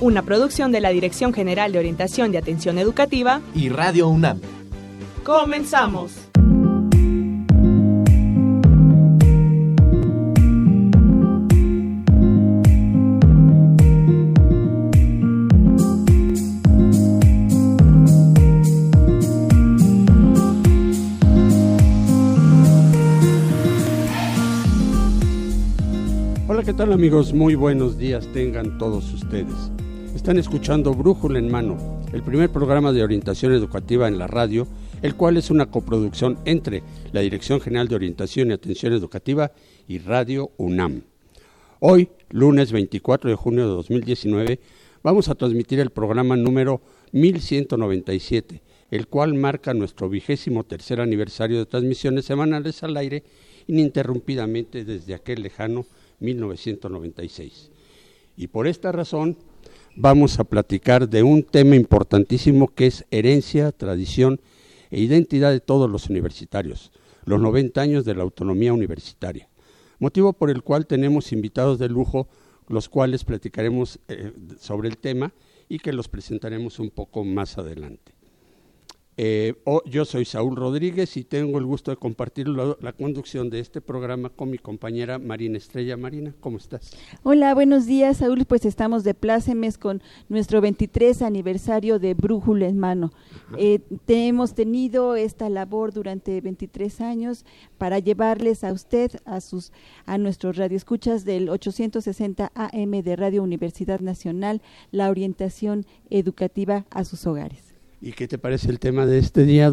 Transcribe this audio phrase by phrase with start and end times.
[0.00, 4.40] una producción de la Dirección General de Orientación de Atención Educativa y Radio UNAM.
[5.24, 6.12] Comenzamos.
[26.48, 27.32] Hola, ¿qué tal amigos?
[27.32, 29.70] Muy buenos días tengan todos ustedes.
[30.20, 34.68] Están escuchando Brújula en Mano, el primer programa de orientación educativa en la radio,
[35.00, 39.50] el cual es una coproducción entre la Dirección General de Orientación y Atención Educativa
[39.88, 41.04] y Radio UNAM.
[41.78, 44.60] Hoy, lunes 24 de junio de 2019,
[45.02, 51.66] vamos a transmitir el programa número 1197, el cual marca nuestro vigésimo tercer aniversario de
[51.66, 53.24] transmisiones semanales al aire
[53.68, 55.86] ininterrumpidamente desde aquel lejano
[56.18, 57.70] 1996.
[58.36, 59.38] Y por esta razón,
[60.00, 64.40] vamos a platicar de un tema importantísimo que es herencia, tradición
[64.90, 66.90] e identidad de todos los universitarios,
[67.26, 69.50] los 90 años de la autonomía universitaria,
[69.98, 72.28] motivo por el cual tenemos invitados de lujo,
[72.66, 75.34] los cuales platicaremos eh, sobre el tema
[75.68, 78.14] y que los presentaremos un poco más adelante.
[79.22, 79.52] Eh,
[79.84, 84.30] yo soy Saúl Rodríguez y tengo el gusto de compartir la, conducción de este programa
[84.30, 85.98] con mi compañera Marina Estrella.
[85.98, 86.92] Marina, ¿cómo estás?
[87.22, 88.46] Hola, buenos días, Saúl.
[88.46, 93.12] Pues estamos de plácemes con nuestro 23 aniversario de Brújula en Mano.
[93.58, 97.44] Eh, hemos tenido esta labor durante 23 años
[97.76, 99.70] para llevarles a usted, a sus,
[100.06, 107.26] a nuestros radioescuchas del 860 AM de Radio Universidad Nacional, la orientación educativa a sus
[107.26, 107.69] hogares.
[108.00, 109.70] ¿Y qué te parece el tema de este día?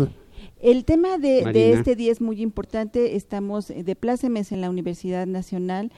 [0.59, 3.15] El tema de, este día es muy importante.
[3.15, 5.91] Estamos de plácemes en la Universidad Nacional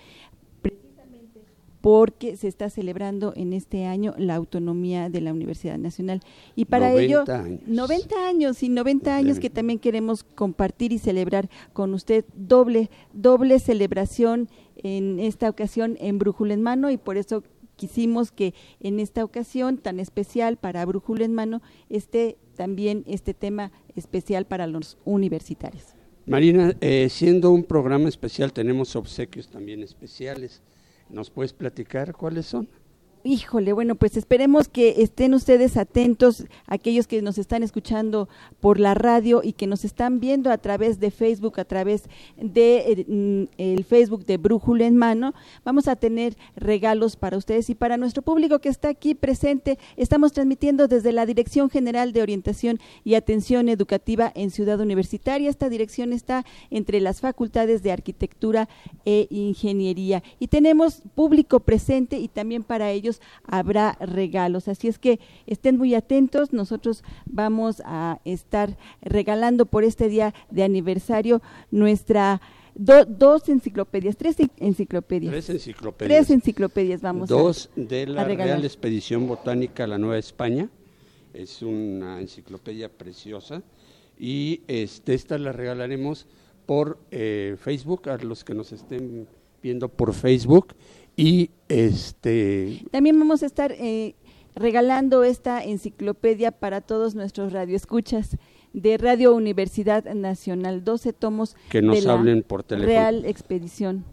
[0.61, 1.41] precisamente
[1.81, 6.21] porque se está celebrando en este año la autonomía de la Universidad Nacional.
[6.55, 7.61] Y para ello, años.
[7.65, 13.57] 90 años y 90 años que también queremos compartir y celebrar con usted doble, doble
[13.59, 17.43] celebración en esta ocasión en Brújula en Mano y por eso
[17.79, 23.71] quisimos que en esta ocasión tan especial para Brújula en Mano esté también este tema
[23.95, 25.85] especial para los universitarios.
[26.25, 30.61] Marina, eh, siendo un programa especial, tenemos obsequios también especiales.
[31.09, 32.67] ¿Nos puedes platicar cuáles son?
[33.25, 38.29] Híjole, bueno, pues esperemos que estén ustedes atentos, aquellos que nos están escuchando
[38.61, 42.03] por la radio y que nos están viendo a través de Facebook, a través
[42.37, 45.33] de eh, mm, el Facebook de Brújula en Mano.
[45.65, 49.79] Vamos a tener regalos para ustedes y para nuestro público que está aquí presente.
[49.97, 55.49] Estamos transmitiendo desde la Dirección General de Orientación y Atención Educativa en Ciudad Universitaria.
[55.49, 58.69] Esta dirección está entre las facultades de Arquitectura
[59.03, 63.09] e Ingeniería y tenemos público presente y también para ellos
[63.45, 64.67] habrá regalos.
[64.67, 66.53] Así es que estén muy atentos.
[66.53, 71.41] Nosotros vamos a estar regalando por este día de aniversario
[71.71, 72.41] nuestra
[72.75, 75.31] dos enciclopedias, tres enciclopedias.
[75.31, 76.17] Tres enciclopedias.
[76.17, 80.69] Tres enciclopedias vamos dos de la Real Expedición Botánica a la Nueva España.
[81.33, 83.61] Es una enciclopedia preciosa
[84.17, 86.25] y este, esta la regalaremos
[86.65, 89.27] por eh, Facebook a los que nos estén
[89.61, 90.75] viendo por Facebook
[91.19, 94.15] y este también vamos a estar eh,
[94.55, 98.37] regalando esta enciclopedia para todos nuestros radioescuchas
[98.71, 102.93] de Radio Universidad Nacional, 12 tomos que nos de la hablen por teléfono.
[102.93, 104.05] Real Expedición.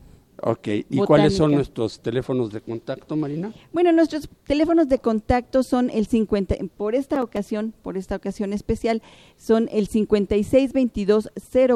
[0.43, 3.55] Ok, ¿y cuáles son nuestros teléfonos de contacto, Marina?
[3.73, 9.01] Bueno, nuestros teléfonos de contacto son el 50, por esta ocasión, por esta ocasión especial,
[9.37, 11.31] son el 5622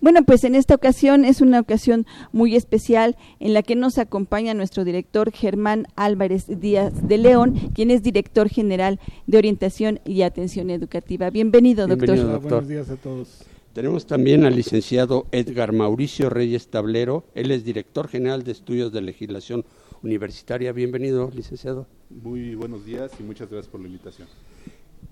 [0.00, 4.54] Bueno, pues en esta ocasión es una ocasión muy especial en la que nos acompaña
[4.54, 10.70] nuestro director Germán Álvarez Díaz de León, quien es director general de orientación y atención
[10.70, 11.28] educativa.
[11.30, 12.40] Bienvenido, doctor.
[12.40, 13.42] Buenos días a todos.
[13.72, 19.00] Tenemos también al licenciado Edgar Mauricio Reyes Tablero, él es director general de estudios de
[19.00, 19.64] legislación
[20.04, 20.70] universitaria.
[20.70, 21.88] Bienvenido, licenciado.
[22.10, 24.28] Muy buenos días y muchas gracias por la invitación.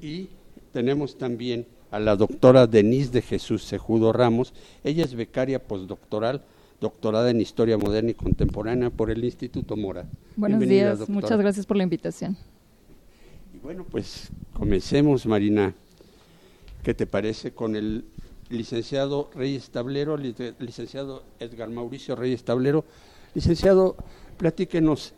[0.00, 0.28] Y
[0.72, 4.54] tenemos también a la doctora Denise de Jesús Sejudo Ramos.
[4.82, 6.42] Ella es becaria postdoctoral,
[6.80, 10.06] doctorada en Historia Moderna y Contemporánea por el Instituto Mora.
[10.36, 12.34] Buenos días, muchas gracias por la invitación.
[13.54, 15.74] Y bueno, pues comencemos, Marina.
[16.82, 18.06] ¿Qué te parece con el
[18.48, 22.84] licenciado Reyes Tablero, licenciado Edgar Mauricio Reyes Tablero?
[23.34, 23.96] Licenciado,
[24.38, 25.12] platíquenos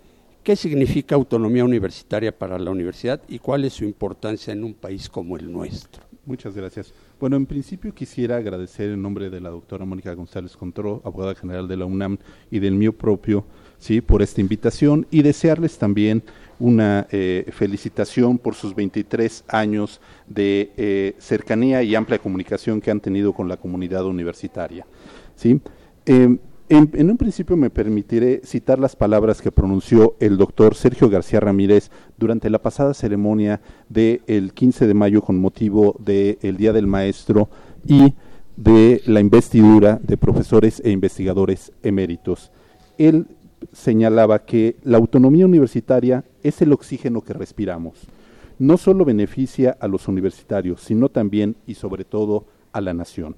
[0.48, 5.06] qué significa autonomía universitaria para la universidad y cuál es su importancia en un país
[5.06, 6.02] como el nuestro.
[6.24, 6.94] Muchas gracias.
[7.20, 11.68] Bueno, en principio quisiera agradecer en nombre de la doctora Mónica González Contró, abogada general
[11.68, 12.16] de la UNAM,
[12.50, 13.44] y del mío propio,
[13.78, 16.22] sí, por esta invitación y desearles también
[16.58, 23.00] una eh, felicitación por sus 23 años de eh, cercanía y amplia comunicación que han
[23.00, 24.86] tenido con la comunidad universitaria.
[25.36, 25.60] ¿sí?
[26.06, 26.38] Eh,
[26.68, 31.90] en, un principio me permitiré citar las palabras que pronunció el doctor Sergio García Ramírez
[32.18, 37.48] durante la pasada ceremonia del 15 de mayo con motivo del Día del Maestro
[37.86, 38.14] y
[38.56, 42.50] de la investidura de profesores e investigadores eméritos.
[42.98, 43.26] Él
[43.72, 48.06] señalaba que la autonomía universitaria es el oxígeno que respiramos.
[48.58, 53.36] No solo beneficia a los universitarios, sino también y sobre todo a la nación.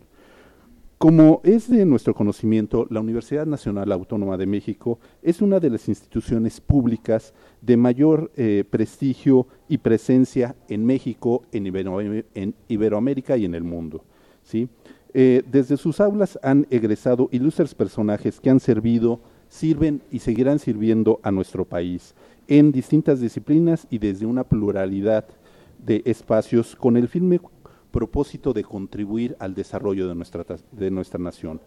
[1.03, 5.89] Como es de nuestro conocimiento, la Universidad Nacional Autónoma de México es una de las
[5.89, 7.33] instituciones públicas
[7.63, 14.05] de mayor eh, prestigio y presencia en México, en, Iberoamérica y en el mundo.
[14.43, 14.69] ¿sí?
[15.15, 21.19] Eh, desde sus aulas han egresado ilustres personajes que han servido, sirven y seguirán sirviendo
[21.23, 22.15] a nuestro país
[22.47, 25.25] en distintas disciplinas y desde una pluralidad
[25.79, 27.41] de espacios con el firme
[27.91, 31.61] propósito de contribuir al desarrollo de nuestra, de nuestra nación.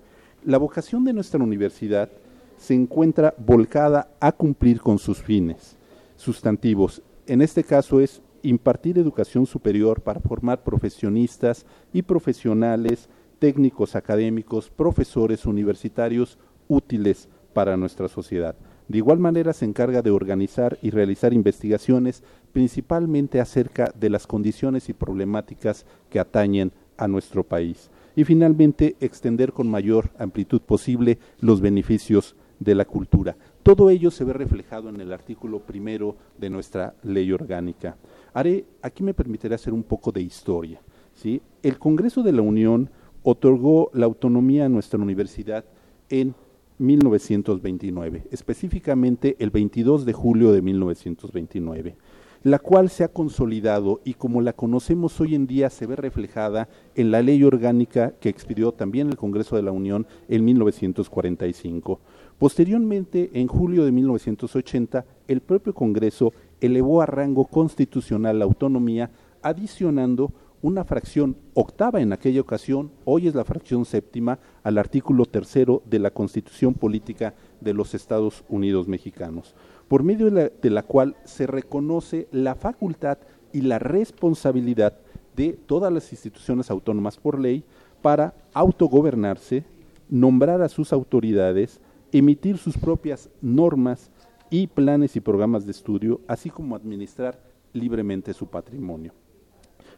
[0.44, 2.10] La vocación de nuestra universidad
[2.58, 5.78] se encuentra volcada a cumplir con sus fines
[6.16, 7.02] sustantivos.
[7.28, 13.10] En este caso es impartir educación superior para formar profesionistas y profesionales,
[13.40, 16.38] técnicos académicos, profesores universitarios
[16.68, 18.56] útiles para nuestra sociedad.
[18.88, 22.24] De igual manera se encarga de organizar y realizar investigaciones
[22.54, 27.90] principalmente acerca de las condiciones y problemáticas que atañen a nuestro país.
[28.16, 33.36] Y finalmente extender con mayor amplitud posible los beneficios de la cultura.
[33.64, 37.98] Todo ello se ve reflejado en el artículo primero de nuestra ley orgánica.
[38.34, 40.80] Haré, aquí me permitiré hacer un poco de historia.
[41.16, 41.42] ¿sí?
[41.64, 42.90] El Congreso de la Unión
[43.24, 45.66] otorgó la autonomía a nuestra universidad
[46.10, 46.36] en
[46.78, 51.96] 1929, específicamente el 22 de julio de 1929,
[52.44, 56.68] la cual se ha consolidado y como la conocemos hoy en día se ve reflejada
[56.94, 62.02] en la ley orgánica que expidió también el Congreso de la Unión en 1945.
[62.38, 70.34] Posteriormente, en julio de 1980, el propio Congreso elevó a rango constitucional la autonomía, adicionando
[70.62, 76.00] una fracción octava en aquella ocasión, hoy es la fracción séptima, al artículo tercero de
[76.00, 79.56] la Constitución Política de los Estados Unidos Mexicanos,
[79.88, 83.18] por medio de la, cual se reconoce la facultad
[83.52, 84.98] y la responsabilidad
[85.36, 87.64] de todas las instituciones autónomas por ley
[88.02, 89.64] para autogobernarse,
[90.10, 91.80] nombrar a sus autoridades,
[92.12, 94.12] emitir sus propias normas
[94.50, 97.40] y planes y programas de estudio, así como administrar
[97.74, 99.14] libremente su patrimonio.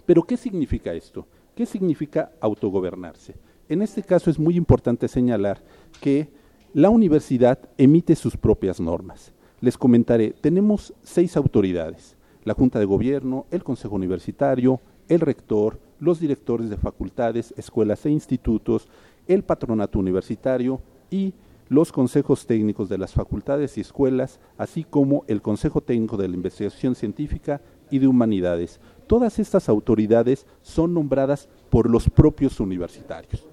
[0.05, 1.27] Pero ¿qué significa esto?
[1.55, 3.35] ¿Qué significa autogobernarse?
[3.67, 5.61] En este caso es muy importante señalar
[5.99, 6.29] que
[6.73, 9.31] la universidad emite sus propias normas.
[9.61, 16.19] Les comentaré, tenemos seis autoridades, la Junta de Gobierno, el Consejo Universitario, el rector, los
[16.19, 18.87] directores de facultades, escuelas e institutos,
[19.27, 21.33] el patronato universitario y
[21.67, 26.35] los consejos técnicos de las facultades y escuelas, así como el Consejo Técnico de la
[26.35, 28.79] Investigación Científica y de Humanidades.
[29.07, 33.47] Todas estas autoridades son nombradas por los propios universitarios.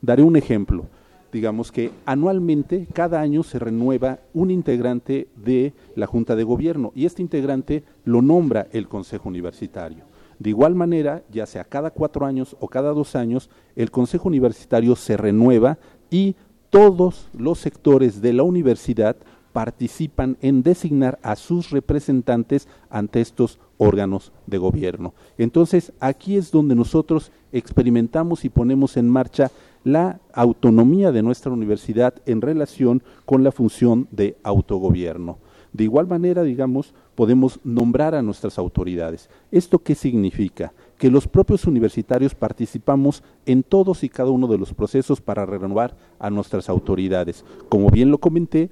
[0.00, 0.86] Daré un ejemplo.
[1.32, 7.04] Digamos que anualmente, cada año se renueva un integrante de la Junta de Gobierno y
[7.04, 10.04] este integrante lo nombra el Consejo Universitario.
[10.38, 14.96] De igual manera, ya sea cada cuatro años o cada dos años, el Consejo Universitario
[14.96, 15.78] se renueva
[16.10, 16.36] y
[16.70, 19.16] todos los sectores de la universidad
[19.52, 25.14] participan en designar a sus representantes ante estos órganos de gobierno.
[25.36, 29.50] Entonces, aquí es donde nosotros experimentamos y ponemos en marcha
[29.92, 35.38] la autonomía de nuestra universidad en relación con la función de autogobierno.
[35.72, 39.28] De igual manera, digamos, podemos nombrar a nuestras autoridades.
[39.50, 40.72] ¿Esto qué significa?
[40.96, 45.96] Que los propios universitarios participamos en todos y cada uno de los procesos para renovar
[46.18, 47.44] a nuestras autoridades.
[47.68, 48.70] Como bien lo comenté,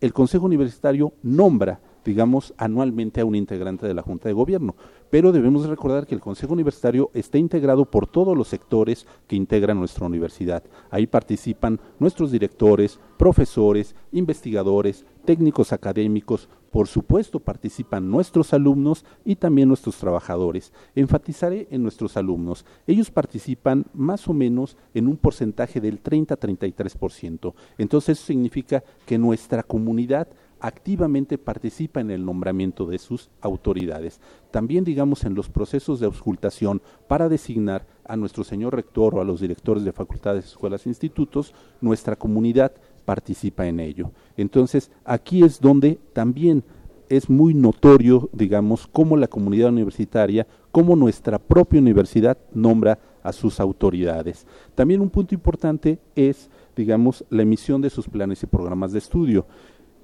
[0.00, 4.74] el Consejo Universitario nombra, digamos, anualmente a un integrante de la Junta de Gobierno,
[5.10, 9.78] pero debemos recordar que el Consejo Universitario está integrado por todos los sectores que integran
[9.78, 10.62] nuestra universidad.
[10.90, 19.68] Ahí participan nuestros directores, profesores, investigadores, técnicos académicos, por supuesto participan nuestros alumnos y también
[19.68, 20.72] nuestros trabajadores.
[20.94, 22.64] Enfatizaré en nuestros alumnos.
[22.86, 27.54] Ellos participan más o menos en un porcentaje del 30-33%.
[27.78, 30.28] Entonces eso significa que nuestra comunidad
[30.60, 34.20] activamente participa en el nombramiento de sus autoridades.
[34.50, 39.24] También, digamos, en los procesos de auscultación para designar a nuestro señor rector o a
[39.24, 42.72] los directores de facultades, escuelas e institutos, nuestra comunidad
[43.04, 44.10] participa en ello.
[44.36, 46.64] Entonces, aquí es donde también
[47.08, 53.60] es muy notorio, digamos, cómo la comunidad universitaria, cómo nuestra propia universidad nombra a sus
[53.60, 54.46] autoridades.
[54.74, 59.46] También un punto importante es, digamos, la emisión de sus planes y programas de estudio.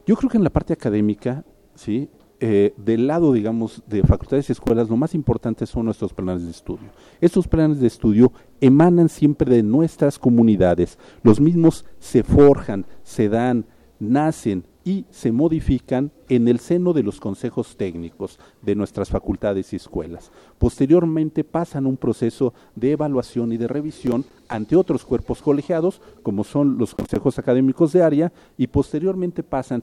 [0.07, 1.45] Yo creo que en la parte académica,
[1.75, 2.11] ¿sí?
[2.41, 6.51] Eh, del lado, digamos, de facultades y escuelas, lo más importante son nuestros planes de
[6.51, 6.91] estudio.
[7.21, 10.99] Estos planes de estudio emanan siempre de nuestras comunidades.
[11.23, 13.65] Los mismos se forjan, se dan,
[13.99, 19.77] nacen y se modifican en el seno de los consejos técnicos de nuestras facultades y
[19.77, 20.31] escuelas.
[20.59, 26.77] Posteriormente pasan un proceso de evaluación y de revisión ante otros cuerpos colegiados, como son
[26.77, 29.83] los consejos académicos de área, y posteriormente pasan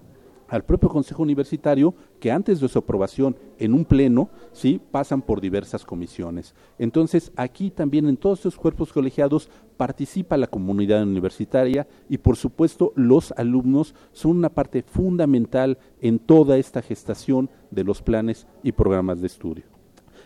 [0.51, 5.39] al propio Consejo Universitario que antes de su aprobación en un pleno, sí, pasan por
[5.39, 6.53] diversas comisiones.
[6.77, 12.91] Entonces, aquí también en todos estos cuerpos colegiados participa la comunidad universitaria y por supuesto
[12.95, 19.21] los alumnos son una parte fundamental en toda esta gestación de los planes y programas
[19.21, 19.63] de estudio.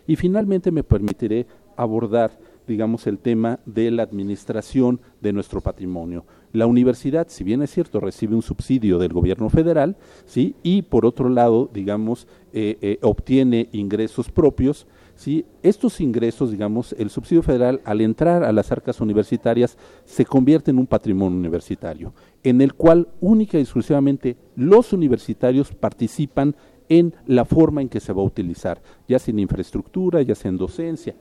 [0.08, 1.46] Y finalmente me permitiré
[1.78, 2.32] abordar
[2.68, 6.26] digamos, el tema de la administración de nuestro patrimonio.
[6.52, 10.56] La universidad, si bien es cierto, recibe un subsidio del gobierno federal, ¿sí?
[10.64, 15.46] y por otro lado, digamos, eh, eh, obtiene ingresos propios, ¿sí?
[15.64, 20.80] estos ingresos, digamos, el subsidio federal, al entrar a las arcas universitarias, se convierte en
[20.80, 26.56] un patrimonio universitario, en el cual única y exclusivamente los universitarios participan
[26.90, 30.50] en la forma en que se va a utilizar, ya sea en infraestructura, ya sea
[30.50, 31.16] en docencia,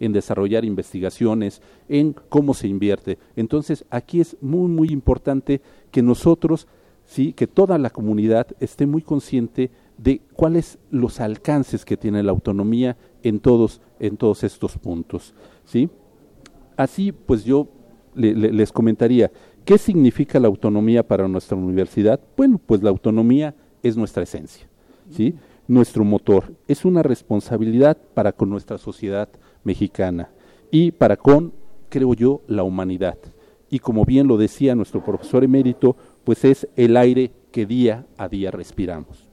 [0.00, 3.18] en desarrollar investigaciones, en cómo se invierte.
[3.36, 5.60] Entonces, aquí es muy, muy importante
[5.90, 6.66] que nosotros,
[7.04, 12.32] sí, que toda la comunidad esté muy consciente de cuáles los alcances que tiene la
[12.32, 15.34] autonomía en todos, en todos estos puntos.
[15.64, 15.88] ¿sí?
[16.76, 17.68] Así, pues yo
[18.14, 19.30] les comentaría,
[19.64, 22.20] ¿qué significa la autonomía para nuestra universidad?
[22.36, 24.66] Bueno, pues la autonomía es nuestra esencia,
[25.10, 25.34] ¿sí?
[25.68, 29.28] nuestro motor, es una responsabilidad para con nuestra sociedad
[29.66, 30.30] mexicana
[30.70, 31.52] y para con,
[31.90, 33.18] creo yo, la humanidad.
[33.68, 38.28] Y como bien lo decía nuestro profesor emérito, pues es el aire que día a
[38.28, 39.26] día respiramos.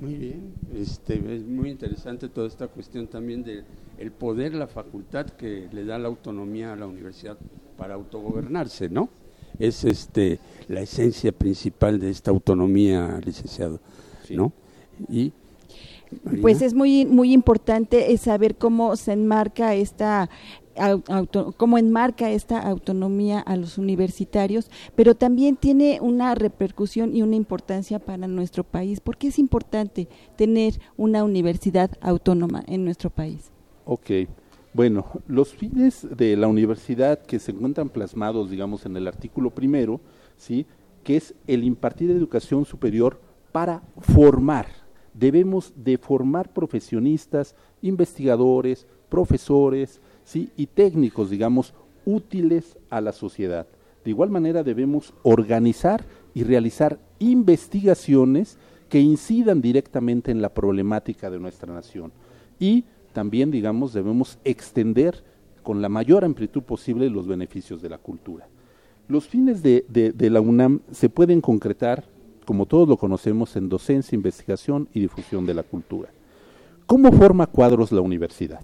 [0.00, 3.64] Muy bien, este, es muy interesante toda esta cuestión también del
[3.98, 7.36] el poder, la facultad que le da la autonomía a la universidad
[7.76, 9.08] para autogobernarse, ¿no?
[9.58, 10.38] Es este
[10.68, 13.80] la esencia principal de esta autonomía, licenciado,
[14.30, 14.52] ¿no?
[15.08, 15.32] Y
[16.40, 20.28] pues es muy muy importante saber cómo se enmarca esta
[21.56, 27.98] cómo enmarca esta autonomía a los universitarios, pero también tiene una repercusión y una importancia
[27.98, 29.00] para nuestro país.
[29.00, 33.50] ¿Por qué es importante tener una universidad autónoma en nuestro país?
[33.86, 34.10] Ok,
[34.72, 40.00] bueno, los fines de la universidad que se encuentran plasmados, digamos, en el artículo primero,
[40.36, 40.66] ¿sí?
[41.02, 44.66] que es el impartir educación superior para formar
[45.18, 50.50] debemos de formar profesionistas, investigadores, profesores ¿sí?
[50.56, 53.66] y técnicos, digamos, útiles a la sociedad.
[54.04, 58.58] De igual manera debemos organizar y realizar investigaciones
[58.88, 62.12] que incidan directamente en la problemática de nuestra nación.
[62.58, 65.22] Y también, digamos, debemos extender
[65.62, 68.48] con la mayor amplitud posible los beneficios de la cultura.
[69.08, 72.04] Los fines de, la UNAM se pueden concretar,
[72.48, 76.08] como todos lo conocemos, en docencia, investigación y difusión de la cultura.
[76.86, 78.62] ¿Cómo forma cuadros la universidad?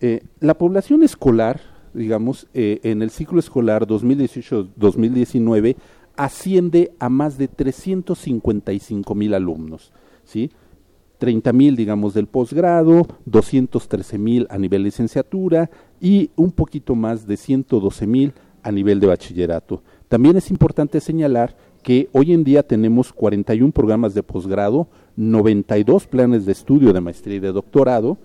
[0.00, 1.60] Eh, la población escolar,
[1.92, 5.76] digamos, eh, en el ciclo escolar 2018-2019
[6.16, 9.92] asciende a más de 355 mil alumnos,
[10.24, 10.50] ¿sí?
[11.18, 17.36] 30 mil, digamos, del posgrado, 213 mil a nivel licenciatura y un poquito más de
[17.36, 18.32] 112 mil
[18.64, 19.84] a nivel de bachillerato.
[20.08, 21.54] También es importante señalar
[21.84, 27.36] que hoy en día tenemos 41 programas de posgrado, 92 planes de estudio de maestría
[27.36, 28.16] y de doctorado,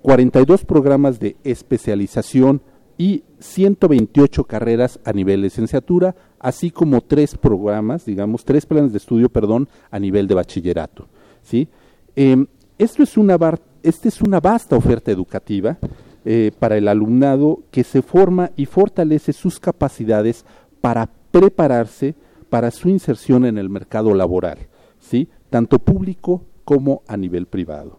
[0.00, 2.62] 42 programas de especialización
[2.96, 8.98] y 128 carreras a nivel de licenciatura, así como tres programas, digamos, tres planes de
[8.98, 11.08] estudio, perdón, a nivel de bachillerato.
[11.42, 11.66] ¿sí?
[12.14, 12.46] Em,
[12.78, 13.36] esto es una
[13.82, 15.76] esta es una vasta oferta educativa
[16.24, 20.46] eh, para el alumnado que se forma y fortalece sus capacidades
[20.80, 22.14] para prepararse
[22.54, 24.68] para su inserción en el mercado laboral,
[25.00, 25.26] ¿sí?
[25.50, 27.98] tanto público como a nivel privado.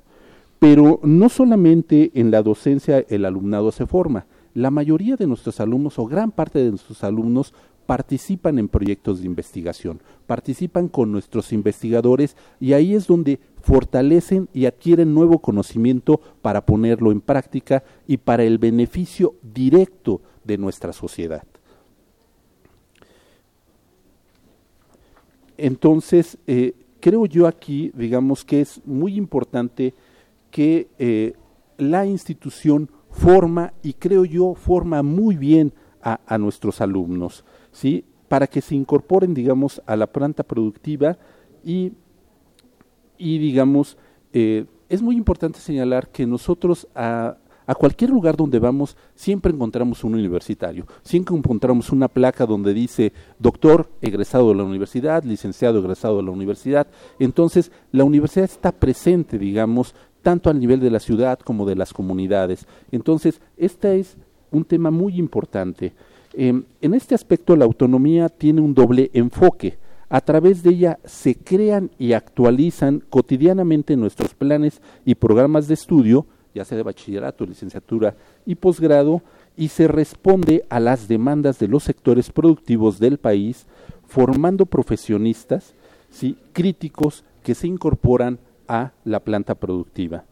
[0.60, 6.00] Pero no solamente en la docencia el alumnado se forma, la mayoría de nuestros alumnos
[6.00, 7.54] o gran parte de nuestros alumnos
[7.86, 14.68] participan en proyectos de investigación, participan con nuestros investigadores y ahí es donde fortalecen y
[14.68, 21.44] adquieren nuevo conocimiento para ponerlo en práctica y para el beneficio directo de nuestra sociedad.
[25.58, 29.94] Entonces, eh, creo yo aquí, digamos que es muy importante
[30.52, 31.34] que eh,
[31.78, 37.44] la institución forma, y creo yo, forma muy bien a nuestros alumnos.
[37.72, 38.06] ¿sí?
[38.28, 41.18] para que se incorporen, digamos, a la planta productiva
[41.64, 41.94] y,
[43.18, 43.98] y digamos,
[44.34, 50.04] eh, es muy importante señalar que nosotros a, a cualquier lugar donde vamos siempre encontramos
[50.04, 56.18] un universitario, siempre encontramos una placa donde dice doctor egresado de la universidad, licenciado egresado
[56.18, 56.88] de la universidad,
[57.20, 61.94] entonces la universidad está presente, digamos, tanto al nivel de la ciudad como de las
[61.94, 62.66] comunidades.
[62.92, 64.18] Entonces, este es
[64.50, 65.94] un tema muy importante.
[66.34, 69.78] Em, en este aspecto la autonomía tiene un doble enfoque.
[70.10, 76.26] A través de ella se crean y actualizan cotidianamente nuestros planes y programas de estudio,
[76.56, 78.16] ya sea de bachillerato, licenciatura
[78.46, 79.22] y posgrado,
[79.56, 83.68] y se responde a las demandas de los sectores productivos del país,
[84.08, 85.76] formando profesionistas
[86.54, 90.24] críticos que se incorporan a la planta productiva.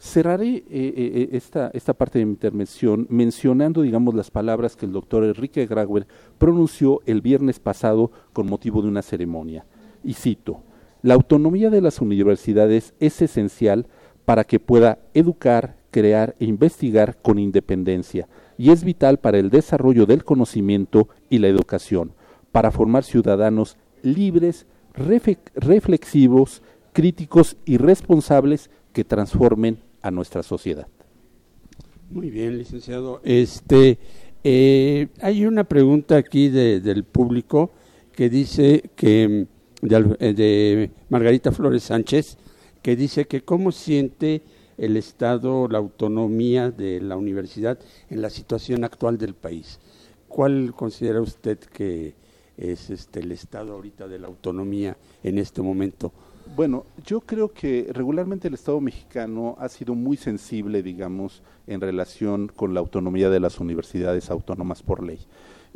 [0.00, 4.86] Cerraré eh, eh, eh, esta, esta parte de mi intervención mencionando, digamos, las palabras que
[4.86, 6.06] el doctor Enrique Grauer
[6.38, 9.64] pronunció el viernes pasado con motivo de una ceremonia.
[10.04, 10.62] Y cito,
[11.02, 13.86] la autonomía de las universidades es esencial
[14.28, 20.04] para que pueda educar, crear e investigar con independencia y es vital para el desarrollo
[20.04, 22.12] del conocimiento y la educación,
[22.52, 26.60] para formar ciudadanos libres, reflexivos,
[26.92, 30.88] críticos y responsables que transformen a nuestra sociedad.
[32.10, 33.22] Muy bien, licenciado.
[33.24, 33.98] Este,
[34.44, 37.70] eh, hay una pregunta aquí del público
[38.12, 39.46] que dice que
[39.80, 42.36] de, eh, de, Margarita Flores Sánchez
[42.82, 44.42] que dice que cómo siente
[44.76, 47.78] el Estado la autonomía de la universidad
[48.10, 49.80] en la situación actual del país.
[50.28, 52.14] ¿Cuál considera usted que
[52.56, 56.12] es este el estado ahorita de la autonomía en este momento?
[56.56, 62.48] Bueno, yo creo que regularmente el Estado mexicano ha sido muy sensible, digamos, en relación
[62.48, 65.18] con la autonomía de las universidades autónomas por ley.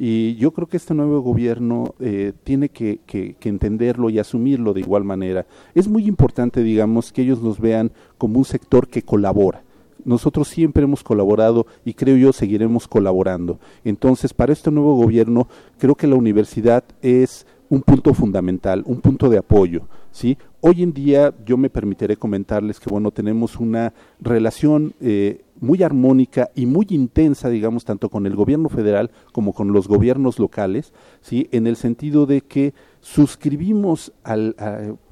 [0.04, 4.80] Y yo creo que este nuevo gobierno eh, tiene que, que, entenderlo y asumirlo de
[4.80, 5.46] igual manera.
[5.76, 9.62] Es muy importante, digamos, que ellos nos vean como un sector que colabora.
[10.04, 13.60] Nosotros siempre hemos colaborado y creo yo seguiremos colaborando.
[13.84, 15.46] Entonces, para este nuevo gobierno,
[15.78, 19.82] creo que la universidad es un punto fundamental, un punto de apoyo.
[20.12, 20.38] ¿Sí?
[20.60, 26.50] Hoy en día yo me permitiré comentarles que bueno, tenemos una relación eh, muy armónica
[26.54, 31.48] y muy intensa, digamos, tanto con el gobierno federal como con los gobiernos locales, ¿sí?
[31.50, 34.54] en el sentido de que suscribimos al,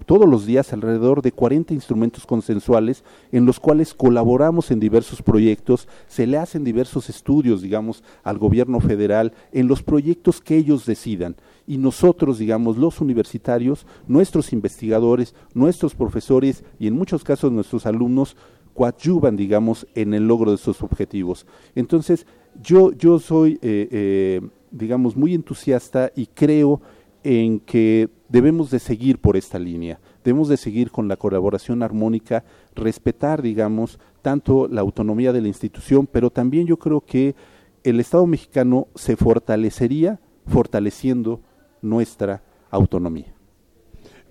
[0.07, 5.89] todos los días alrededor de 40 instrumentos consensuales en los cuales colaboramos en diversos proyectos,
[6.09, 11.37] se le hacen diversos estudios, digamos, al gobierno federal en los proyectos que ellos decidan
[11.71, 18.37] y nosotros, digamos, los universitarios, nuestros investigadores, nuestros profesores y en muchos casos nuestros alumnos
[18.75, 21.47] coadyuvan, digamos, en el logro de estos objetivos.
[21.77, 22.27] Entonces,
[22.61, 24.41] yo, yo soy eh, eh,
[24.73, 26.81] digamos, muy entusiasta y creo
[27.23, 32.43] en que debemos de seguir por esta línea, debemos de seguir con la colaboración armónica,
[32.75, 37.37] respetar, digamos, tanto la autonomía de la institución, pero también yo creo que
[37.85, 41.43] el Estado mexicano se fortalecería fortaleciendo
[41.83, 43.33] nuestra autonomía.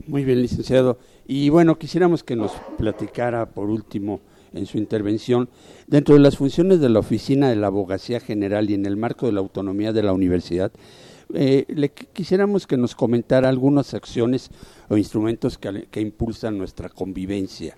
[0.08, 0.98] Muy bien, licenciado.
[1.28, 4.22] Y bueno, quisiéramos que nos platicara por último
[4.54, 5.50] en su intervención,
[5.88, 9.26] dentro de las funciones de la Oficina de la Abogacía General y en el marco
[9.26, 10.72] de la autonomía de la universidad,
[11.34, 14.50] eh, le quisiéramos que nos comentara algunas acciones
[14.88, 17.78] o instrumentos que, que impulsan nuestra convivencia.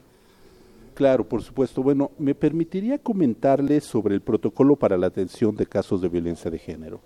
[0.93, 1.83] Claro, por supuesto.
[1.83, 6.59] Bueno, me permitiría comentarle sobre el protocolo para la atención de casos de violencia de
[6.59, 7.01] género.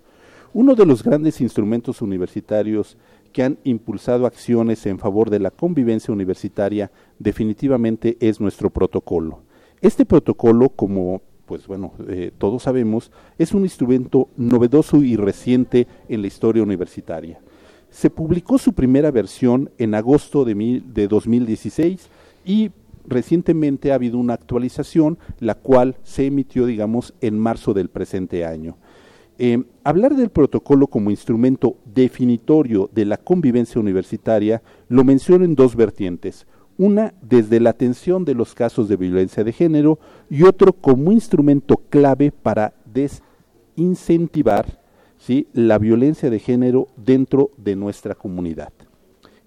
[0.58, 2.96] Uno de los grandes instrumentos universitarios
[3.34, 9.42] que han impulsado acciones en favor de la convivencia universitaria definitivamente es nuestro protocolo.
[9.82, 16.22] Este protocolo, como pues bueno, eh, todos sabemos, es un instrumento novedoso y reciente en
[16.22, 17.38] la historia universitaria.
[17.90, 22.08] Se publicó su primera versión en agosto de, de 2016
[22.46, 22.70] y
[23.06, 28.78] recientemente ha habido una actualización, la cual se emitió, digamos, en marzo del presente año.
[29.38, 35.76] Eh, hablar del protocolo como instrumento definitorio de la convivencia universitaria lo menciono en dos
[35.76, 36.46] vertientes.
[36.78, 39.98] Una desde la atención de los casos de violencia de género
[40.30, 44.80] y otro como instrumento clave para desincentivar
[45.52, 48.72] la violencia de género dentro de nuestra comunidad.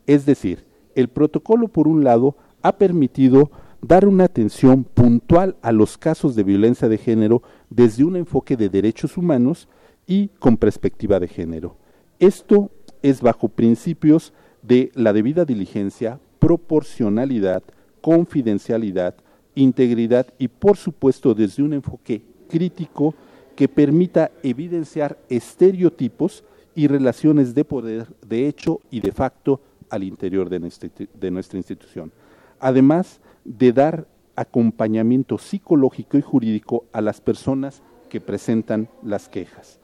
[0.07, 3.49] Es decir, el protocolo por un lado ha permitido
[3.81, 8.69] dar una atención puntual a los casos de violencia de género desde un enfoque de
[8.69, 9.69] derechos humanos
[10.09, 11.77] y con perspectiva de género.
[12.17, 12.71] Esto
[13.03, 17.61] es bajo principios de la debida diligencia, proporcionalidad,
[18.01, 19.13] confidencialidad,
[19.53, 23.13] integridad y por supuesto desde un enfoque crítico
[23.55, 26.43] que permita evidenciar estereotipos
[26.73, 32.11] y relaciones de poder de hecho y de facto al interior de nuestra, institución.
[32.59, 39.78] Además de dar acompañamiento psicológico y jurídico a las personas que presentan las quejas.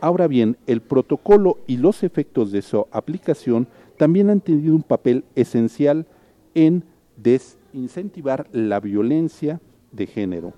[0.00, 5.24] Ahora bien, el protocolo y los efectos de su aplicación también han tenido un papel
[5.34, 6.06] esencial
[6.54, 6.84] en
[7.16, 10.54] desincentivar la violencia de género.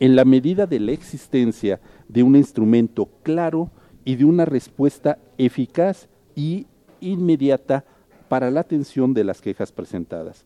[0.00, 3.70] En la medida de la existencia de un instrumento claro
[4.04, 6.66] y de una respuesta eficaz y
[7.00, 7.84] inmediata
[8.28, 10.44] para la atención de las quejas presentadas.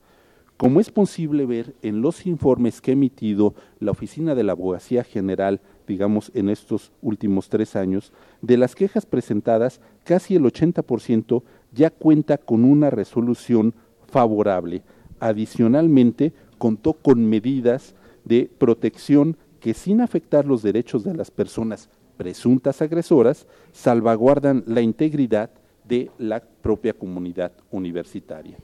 [0.58, 5.04] Como es posible ver en los informes que ha emitido la Oficina de la Abogacía
[5.04, 11.90] General digamos, en estos últimos tres años, de las quejas presentadas, casi el 80% ya
[11.90, 13.74] cuenta con una resolución
[14.06, 14.82] favorable.
[15.18, 22.80] Adicionalmente, contó con medidas de protección que sin afectar los derechos de las personas presuntas
[22.82, 25.50] agresoras, salvaguardan la integridad
[25.88, 28.58] de la propia comunidad universitaria.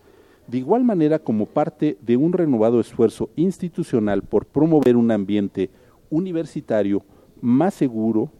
[0.47, 5.71] De igual manera, como parte de un renovado esfuerzo institucional por promover un ambiente
[6.11, 7.03] universitario
[7.47, 8.33] más seguro,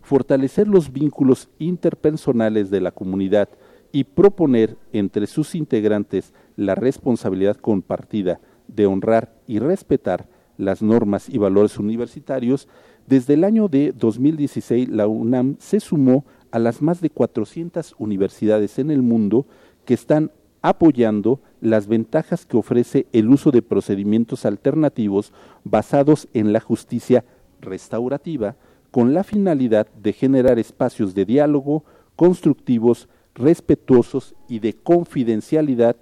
[0.00, 3.50] fortalecer los vínculos interpersonales de la comunidad
[3.92, 11.36] y proponer entre sus integrantes la responsabilidad compartida de honrar y respetar las normas y
[11.36, 12.68] valores universitarios,
[13.06, 18.78] desde el año de 2016 la UNAM se sumó a las más de 400 universidades
[18.78, 19.46] en el mundo
[19.84, 20.30] que están
[20.62, 27.26] apoyando las ventajas que ofrece el uso de procedimientos alternativos basados en la justicia
[27.60, 28.56] restaurativa
[28.90, 31.84] con la finalidad de generar espacios de diálogo
[32.16, 35.96] constructivos, respetuosos y de confidencialidad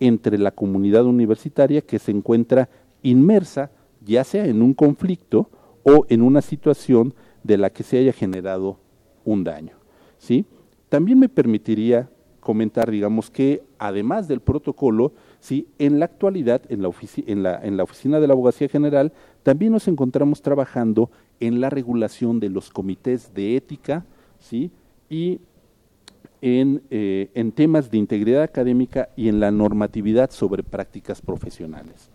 [0.00, 2.68] entre la comunidad universitaria que se encuentra
[3.02, 3.70] inmersa
[4.04, 5.50] ya sea en un conflicto
[5.84, 8.78] o en una situación de la que se haya generado
[9.24, 9.76] un daño.
[10.18, 10.46] ¿sí?
[10.88, 15.68] También me permitiría comentar, digamos, que además del protocolo, ¿sí?
[15.78, 16.90] en la actualidad, en la,
[17.26, 19.12] en, la, en la Oficina de la Abogacía General,
[19.48, 24.04] también nos encontramos trabajando en la regulación de los comités de ética
[24.38, 24.70] ¿sí?
[25.08, 25.40] y
[26.42, 32.10] en, eh, en temas de integridad académica y en la normatividad sobre prácticas profesionales.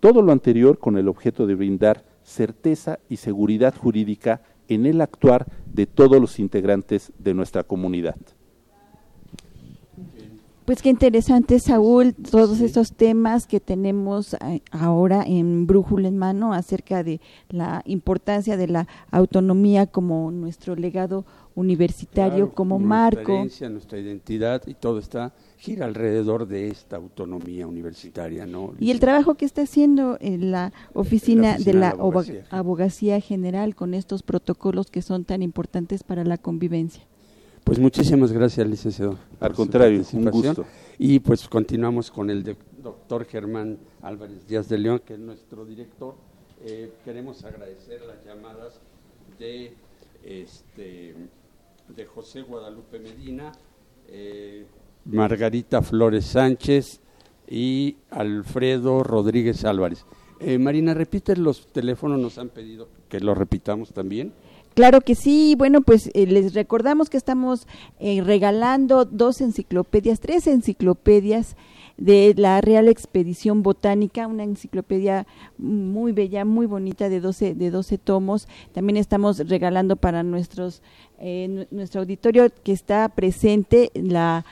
[0.00, 5.46] Todo lo anterior con el objeto de brindar certeza y seguridad jurídica en el actuar
[5.72, 8.16] de todos los integrantes de nuestra comunidad.
[10.72, 16.54] Pues qué interesante, Saúl, todos estos temas que tenemos eh, ahora en Brújula en mano
[16.54, 23.40] acerca de la importancia de la autonomía como nuestro legado universitario, como marco.
[23.40, 28.72] Nuestra, nuestra identidad y todo está gira alrededor de esta autonomía universitaria, ¿no?
[28.80, 31.94] Y el trabajo que está haciendo en la oficina, de la,
[32.48, 37.04] abogacía general con estos protocolos que son tan importantes para la convivencia.
[37.64, 39.18] Pues muchísimas gracias, licenciado.
[39.40, 40.66] Al contrario, un gusto.
[40.98, 46.16] Y pues continuamos con el doctor Germán Álvarez Díaz de León, que es nuestro director.
[46.64, 48.80] Eh, queremos agradecer las llamadas
[49.38, 49.74] de,
[50.24, 51.14] este,
[51.88, 53.52] de José Guadalupe Medina,
[54.08, 54.66] eh,
[55.04, 57.00] Margarita Flores Sánchez
[57.48, 60.04] y Alfredo Rodríguez Álvarez.
[60.40, 64.32] Eh, Marina, repite los teléfonos, nos han pedido que lo repitamos también.
[64.74, 67.66] Claro que sí, bueno, pues eh, les recordamos que estamos
[68.00, 71.56] eh, regalando dos enciclopedias, tres enciclopedias
[71.98, 75.26] de la Real Expedición Botánica, una enciclopedia
[75.58, 78.48] muy bella, muy bonita de 12, de 12 tomos.
[78.72, 80.82] También estamos regalando para nuestros,
[81.18, 84.44] eh, nuestro auditorio que está presente la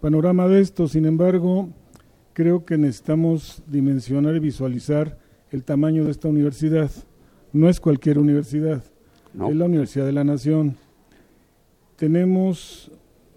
[0.00, 0.86] panorama de esto.
[0.86, 1.70] Sin embargo,
[2.34, 5.18] creo que necesitamos dimensionar y visualizar
[5.50, 6.90] el tamaño de esta universidad.
[7.52, 8.84] No es cualquier universidad,
[9.34, 10.76] es la Universidad de la Nación.
[11.96, 12.92] Tenemos,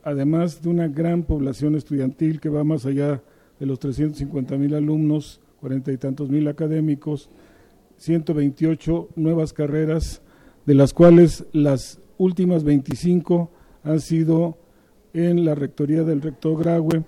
[0.05, 3.21] además de una gran población estudiantil que va más allá
[3.59, 7.29] de los 350 mil alumnos, cuarenta y tantos mil académicos,
[7.97, 10.21] 128 nuevas carreras
[10.65, 13.49] de las cuales las últimas 25
[13.83, 14.57] han sido
[15.13, 17.03] en la rectoría del rector Graue.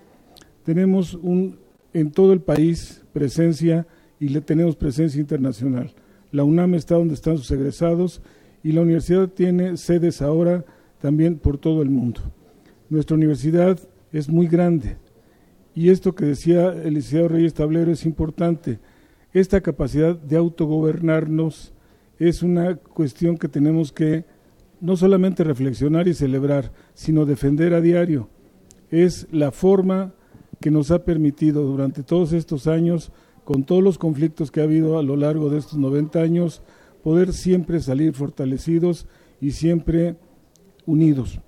[0.64, 1.58] Tenemos un,
[1.92, 3.86] en todo el país presencia
[4.18, 5.92] y le tenemos presencia internacional.
[6.32, 8.22] La UNAM está donde están sus egresados
[8.64, 10.64] y la universidad tiene sedes ahora
[11.00, 12.20] también por todo el mundo.
[12.90, 13.78] Nuestra universidad
[14.12, 14.96] es muy grande
[15.74, 18.80] y esto que decía el licenciado Reyes Tablero es importante.
[19.32, 21.72] Esta capacidad de autogobernarnos,
[22.18, 24.24] es una cuestión que tenemos que
[24.80, 28.28] no solamente reflexionar y celebrar, sino defender a diario.
[28.90, 30.14] Es la forma
[30.60, 33.12] que nos ha permitido durante todos estos años,
[33.44, 36.62] con todos los conflictos que ha habido a lo largo de estos 90 años,
[37.04, 39.06] poder siempre salir fortalecidos
[39.40, 40.16] y siempre
[40.86, 41.40] unidos.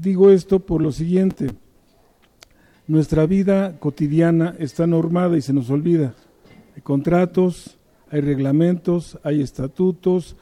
[0.00, 1.48] Digo esto por lo siguiente,
[2.86, 6.14] nuestra vida cotidiana está normada y se nos olvida.
[6.76, 10.36] Hay contratos, hay reglamentos, hay estatutos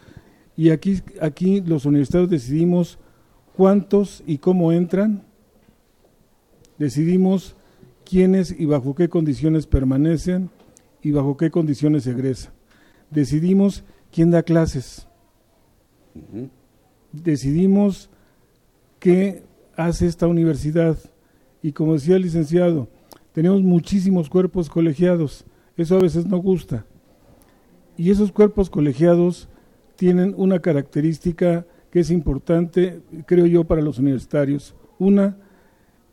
[0.58, 2.98] y aquí, aquí los universitarios decidimos
[3.56, 5.22] cuántos y cómo entran,
[6.76, 7.56] decidimos
[8.04, 10.50] quiénes y bajo qué condiciones permanecen
[11.02, 12.52] y bajo qué condiciones egresan.
[13.10, 15.06] Decidimos quién da clases.
[17.10, 18.10] Decidimos
[18.98, 19.45] qué
[19.76, 20.96] hace esta universidad.
[21.62, 22.88] Y como decía el licenciado,
[23.32, 25.44] tenemos muchísimos cuerpos colegiados.
[25.76, 26.86] Eso a veces no gusta.
[27.96, 29.48] Y esos cuerpos colegiados
[29.96, 34.74] tienen una característica que es importante, creo yo, para los universitarios.
[34.98, 35.36] Una,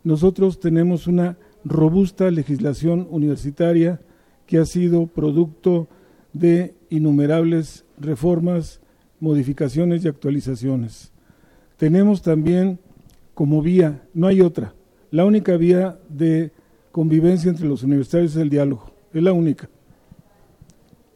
[0.02, 4.00] nosotros tenemos una robusta legislación universitaria
[4.46, 5.88] que ha sido producto
[6.32, 8.80] de innumerables reformas,
[9.20, 11.12] modificaciones y actualizaciones.
[11.76, 12.78] Tenemos también
[13.34, 14.74] como vía, no hay otra,
[15.10, 16.52] la única vía de
[16.92, 19.68] convivencia entre los universitarios es el diálogo, es la única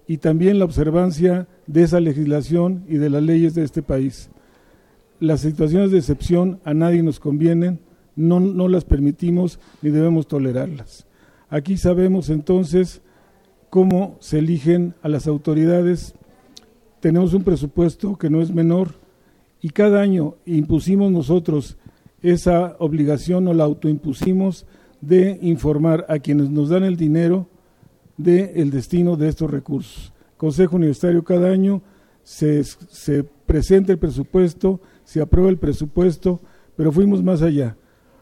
[0.08, 4.30] y también la observancia de esa legislación y de las leyes de este país.
[5.20, 7.78] Las situaciones de excepción a nadie nos convienen,
[8.16, 11.06] no, no las permitimos ni debemos tolerarlas.
[11.50, 13.02] Aquí sabemos entonces
[13.68, 16.14] cómo se eligen a las autoridades.
[17.00, 18.94] Tenemos un presupuesto que no es menor
[19.60, 21.76] y cada año impusimos nosotros
[22.22, 24.66] esa obligación o la autoimpusimos
[25.00, 27.48] de informar a quienes nos dan el dinero
[28.16, 30.12] del destino de estos recursos.
[30.36, 31.82] Consejo Universitario cada año
[32.22, 36.40] se, se presenta el presupuesto, se aprueba el presupuesto,
[36.76, 37.76] pero fuimos más allá.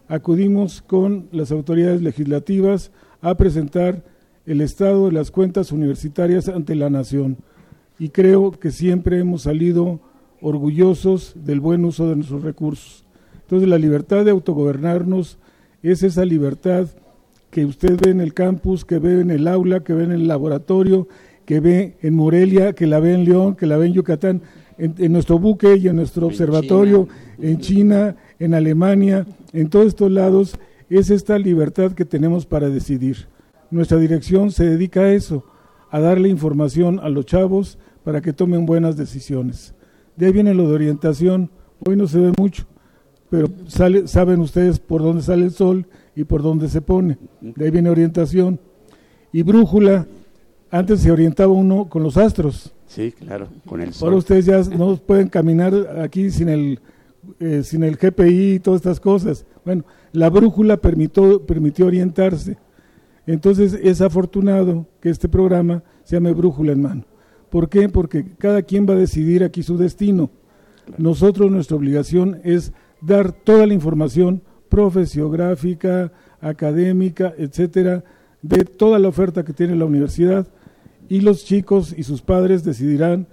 [0.09, 4.05] Acudimos con las autoridades legislativas a presentar
[4.45, 7.39] el estado de las cuentas universitarias ante la nación.
[7.99, 10.01] Y creo que siempre hemos salido
[10.41, 13.06] orgullosos del buen uso de nuestros recursos.
[13.47, 15.39] Entonces la libertad de autogobernarnos
[15.81, 16.89] es esa libertad
[17.51, 20.27] que usted ve en el campus, que ve en el aula, que ve en el
[20.27, 21.07] laboratorio,
[21.45, 24.43] que ve en Morelia, que la ve en León, que la ve en Yucatán,
[24.79, 27.07] en, nuestro buque y en nuestro observatorio,
[27.41, 30.59] en China, en Alemania, en todos estos lados,
[30.91, 33.29] es esta libertad que tenemos para decidir.
[33.71, 35.45] Nuestra dirección se dedica a eso,
[35.91, 39.73] a darle información a los chavos para que tomen buenas decisiones.
[40.17, 41.51] De ahí viene lo de orientación,
[41.87, 42.67] hoy no se ve mucho,
[43.31, 47.19] pero sale, saben ustedes por dónde sale el sol y por dónde se pone.
[47.41, 48.61] De ahí viene orientación.
[49.33, 50.07] Y brújula,
[50.71, 52.73] antes se orientaba uno con los astros.
[52.87, 54.09] Sí, claro, con el sol.
[54.09, 56.81] Ahora ustedes ya no pueden caminar aquí sin el,
[57.41, 59.45] eh, sin el GPI y todas estas cosas.
[59.65, 62.57] Bueno, la brújula permitió, permitió orientarse.
[63.27, 67.05] Entonces es afortunado que este programa se llame Brújula en Mano.
[67.51, 67.89] ¿Por qué?
[67.89, 70.31] Porque cada quien va a decidir aquí su destino.
[70.99, 78.05] Nosotros, nuestra obligación es dar toda la información profesiográfica, académica, etcétera,
[78.43, 80.47] de toda la oferta que tiene la universidad
[81.09, 83.29] y los chicos y sus padres decidirán,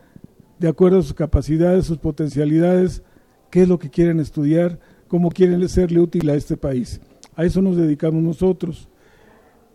[0.59, 3.03] de acuerdo a sus capacidades, sus potencialidades,
[3.49, 7.01] qué es lo que quieren estudiar, cómo quieren serle útil a este país.
[7.35, 8.87] A eso nos dedicamos nosotros.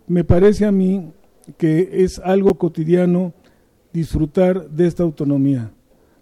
[0.06, 1.12] Me parece a mí
[1.56, 3.34] que es algo cotidiano
[3.92, 5.72] disfrutar de esta autonomía.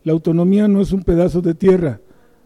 [0.02, 2.00] La autonomía no es un pedazo de tierra,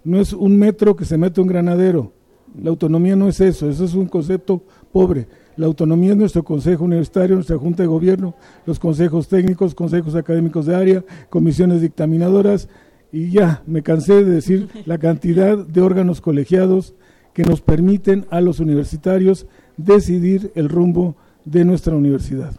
[0.05, 2.13] no es un metro que se mete un granadero.
[2.61, 5.29] La autonomía no es eso, eso es un concepto pobre.
[5.57, 8.35] La autonomía es nuestro consejo universitario, nuestra junta de gobierno,
[8.67, 12.69] los consejos técnicos, consejos académicos de área, comisiones dictaminadoras
[13.13, 16.95] y ya me cansé de decir la cantidad de órganos colegiados
[17.33, 22.53] que nos permiten a los universitarios decidir el rumbo de nuestra universidad.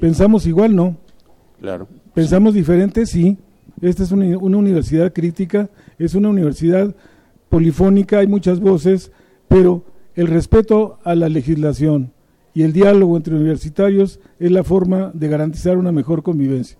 [0.00, 0.76] ¿Pensamos igual?
[0.76, 0.96] No.
[1.60, 1.88] Claro.
[2.14, 3.06] ¿Pensamos diferente?
[3.06, 3.38] Sí.
[3.80, 6.94] Esta es una, una universidad crítica, es una universidad
[7.48, 9.12] polifónica, hay muchas voces,
[9.48, 9.84] pero
[10.14, 12.12] el respeto a la legislación
[12.54, 16.78] y el diálogo entre universitarios es la forma de garantizar una mejor convivencia.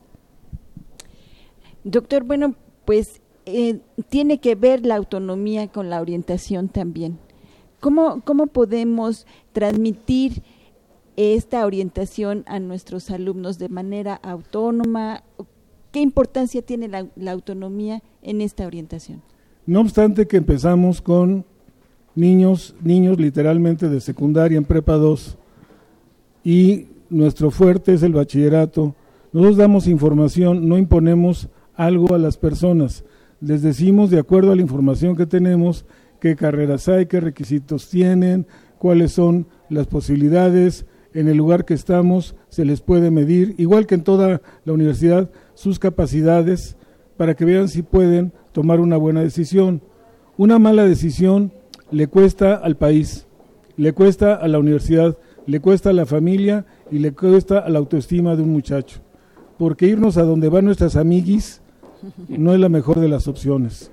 [1.84, 2.54] Doctor, bueno,
[2.84, 7.18] pues eh, tiene que ver la autonomía con la orientación también.
[7.80, 10.42] ¿Cómo, cómo podemos transmitir
[11.16, 15.22] esta orientación a nuestros alumnos de manera autónoma?
[15.92, 19.22] ¿Qué importancia tiene la, autonomía en esta orientación?
[19.66, 21.44] No obstante que empezamos con
[22.14, 25.38] niños, niños literalmente de secundaria en prepa 2
[26.44, 28.94] y nuestro fuerte es el bachillerato.
[29.32, 33.04] Nosotros damos información, no imponemos algo a las personas.
[33.40, 35.86] Les decimos, de acuerdo a la información que tenemos,
[36.20, 38.46] qué carreras hay, qué requisitos tienen,
[38.78, 43.94] cuáles son las posibilidades, en el lugar que estamos se les puede medir, igual que
[43.94, 46.76] en toda la universidad, sus capacidades
[47.16, 49.82] para que vean si pueden tomar una buena decisión.
[50.36, 51.52] Una mala decisión
[51.90, 53.26] le cuesta al país,
[53.76, 57.80] le cuesta a la universidad, le cuesta a la familia y le cuesta a la
[57.80, 59.00] autoestima de un muchacho.
[59.58, 61.60] Porque irnos a donde van nuestras amiguis
[62.28, 63.90] no es la mejor de las opciones.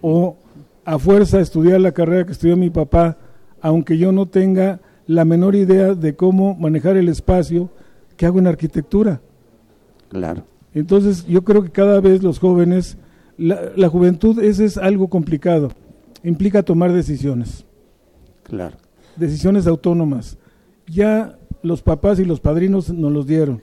[0.00, 0.36] O
[0.84, 3.18] a fuerza estudiar la carrera que estudió mi papá,
[3.60, 4.78] aunque yo no tenga
[5.08, 7.68] la menor idea de cómo manejar el espacio
[8.16, 9.20] que hago en arquitectura.
[10.08, 10.53] Claro.
[10.74, 12.98] Entonces yo creo que cada vez los jóvenes,
[13.38, 15.70] la, la juventud, ese es algo complicado
[16.24, 17.64] implica tomar decisiones.
[18.42, 18.76] Claro.
[19.16, 20.38] Decisiones autónomas.
[20.88, 23.62] Ya los papás y los padrinos nos los dieron.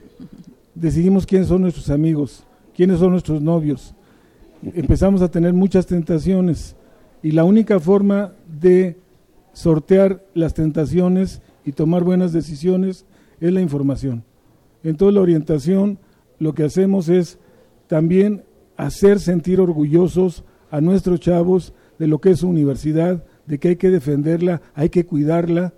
[0.74, 2.44] Decidimos quiénes son nuestros amigos,
[2.74, 3.94] quiénes son nuestros novios.
[4.62, 6.76] Empezamos a tener muchas tentaciones
[7.22, 8.96] y la única forma de
[9.52, 13.04] sortear las tentaciones y tomar buenas decisiones
[13.40, 14.24] es la información.
[14.82, 15.98] En toda la orientación
[16.42, 17.38] lo que hacemos es
[17.86, 18.42] también
[18.76, 23.76] hacer sentir orgullosos a nuestros chavos de lo que es su universidad, de que hay
[23.76, 25.72] que defenderla, hay que cuidarla,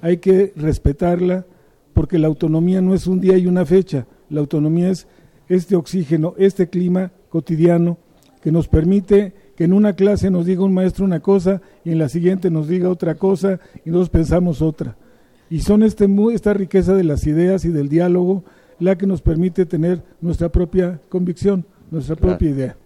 [0.00, 1.46] hay que respetarla,
[1.92, 5.06] porque la autonomía no es un día y una fecha, la autonomía es
[5.48, 7.98] este oxígeno, este clima cotidiano
[8.42, 11.98] que nos permite que en una clase nos diga un maestro una cosa y en
[11.98, 14.96] la siguiente nos diga otra cosa y nosotros pensamos otra.
[15.48, 18.42] Y son este, esta riqueza de las ideas y del diálogo
[18.78, 22.76] la que nos permite tener nuestra propia convicción, nuestra propia idea.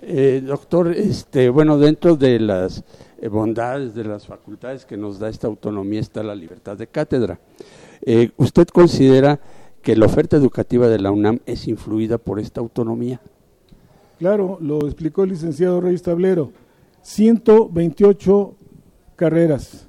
[0.00, 2.84] Eh, doctor, este, bueno, dentro de las
[3.20, 7.40] eh, bondades de las facultades que nos da esta autonomía está la libertad de cátedra.
[8.02, 9.40] Eh, ¿Usted considera
[9.82, 13.20] que la oferta educativa de la UNAM es influida por esta autonomía?
[14.18, 16.52] Claro, lo explicó el licenciado Reyes Tablero.
[17.02, 18.54] 128
[19.16, 19.88] carreras.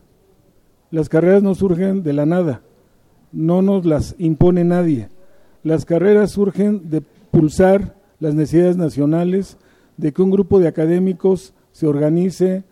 [0.92, 2.62] Las carreras no surgen de la nada.
[3.32, 5.10] no nos las impone nadie.
[5.64, 9.58] Las carreras surgen de pulsar las necesidades nacionales,
[9.98, 12.64] de que un grupo de académicos se organice,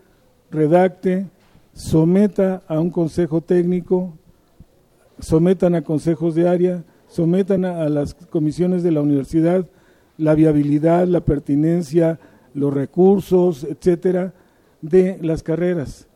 [0.52, 1.28] redacte,
[1.74, 4.14] someta a un consejo técnico,
[5.20, 9.66] sometan a consejos de área, sometan a, las comisiones de la universidad
[10.18, 12.20] la viabilidad, la pertinencia,
[12.54, 14.34] los recursos, etcétera,
[14.82, 16.08] de las carreras,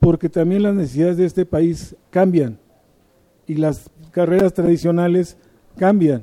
[0.00, 2.58] porque también las necesidades de este país cambian
[3.46, 5.36] y las carreras tradicionales
[5.76, 6.22] cambian.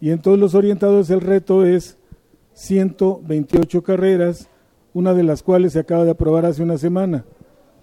[0.00, 1.96] Y en todos los orientados el reto es
[2.54, 4.48] 128 carreras,
[4.92, 7.24] una de las cuales se acaba de aprobar hace una semana.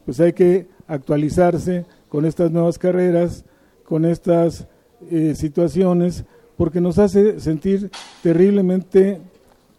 [0.06, 3.46] Pues hay que actualizarse con estas nuevas carreras,
[3.84, 4.68] con estas
[5.12, 6.26] eh, situaciones,
[6.58, 7.92] porque nos hace sentir
[8.24, 9.22] terriblemente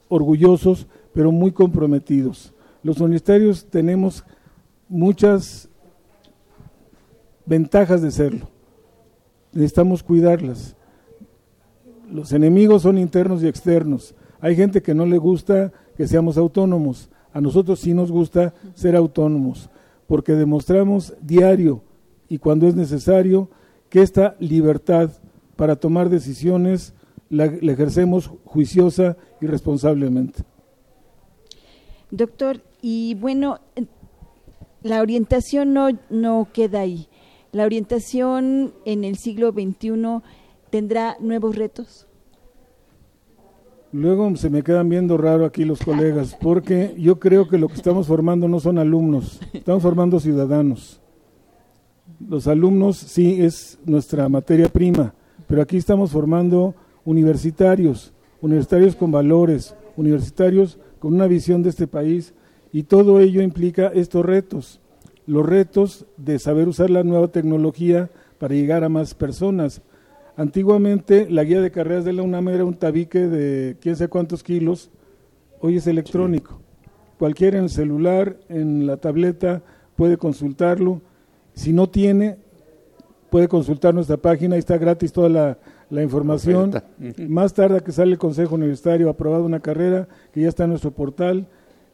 [0.08, 2.52] orgullosos, pero muy comprometidos.
[2.82, 4.24] Los universitarios tenemos
[4.88, 5.68] muchas
[7.44, 8.48] ventajas de serlo.
[9.52, 10.76] Necesitamos cuidarlas.
[12.11, 14.14] Los enemigos son internos y externos.
[14.40, 17.11] Hay gente que no le gusta que seamos autónomos.
[17.32, 19.70] A nosotros sí nos gusta ser autónomos,
[20.06, 21.82] porque demostramos diario
[22.28, 23.50] y cuando es necesario
[23.88, 25.11] que esta libertad
[25.56, 26.94] para tomar decisiones
[27.30, 30.42] la, ejercemos juiciosa y responsablemente.
[32.11, 33.61] Doctor, y bueno,
[34.82, 37.09] la orientación no, no queda ahí.
[37.52, 40.22] La orientación en el siglo XXI
[40.70, 42.06] tendrá nuevos retos.
[43.90, 47.74] Luego se me quedan viendo raro aquí los colegas, porque yo creo que lo que
[47.74, 51.00] estamos formando no son alumnos, estamos formando ciudadanos.
[52.28, 55.14] Los alumnos sí es nuestra materia prima,
[55.46, 58.12] pero aquí estamos formando universitarios,
[58.42, 62.34] universitarios con valores, universitarios con una visión de este país
[62.72, 64.80] y todo ello implica estos retos,
[65.26, 69.80] los retos de saber usar la nueva tecnología para llegar a más personas.
[70.39, 74.45] Antiguamente la guía de carreras de la UNAM era un tabique de quién sabe cuántos
[74.45, 74.89] kilos,
[75.59, 76.61] hoy es electrónico.
[77.18, 79.62] Cualquiera en el celular, en la tableta,
[79.97, 81.03] puede consultarlo
[81.55, 82.36] si no tiene,
[83.30, 85.28] puede consultar nuestra página, ahí está gratis toda
[85.91, 86.72] la, información.
[87.26, 90.93] Más tarde que sale el Consejo Universitario aprobado una carrera que ya está en nuestro
[90.93, 91.49] portal.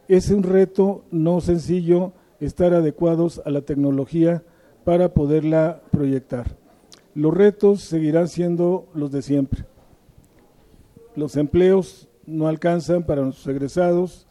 [0.07, 4.42] Es un reto no sencillo estar adecuados a la tecnología
[4.84, 6.62] para poderla proyectar.
[7.14, 9.64] Los retos seguirán siendo los de siempre.
[11.14, 14.26] Los empleos no alcanzan para nuestros egresados,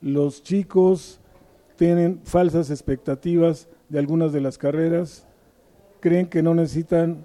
[0.00, 1.20] los chicos
[1.76, 5.26] tienen falsas expectativas de algunas de las carreras,
[5.98, 7.24] creen que no necesitan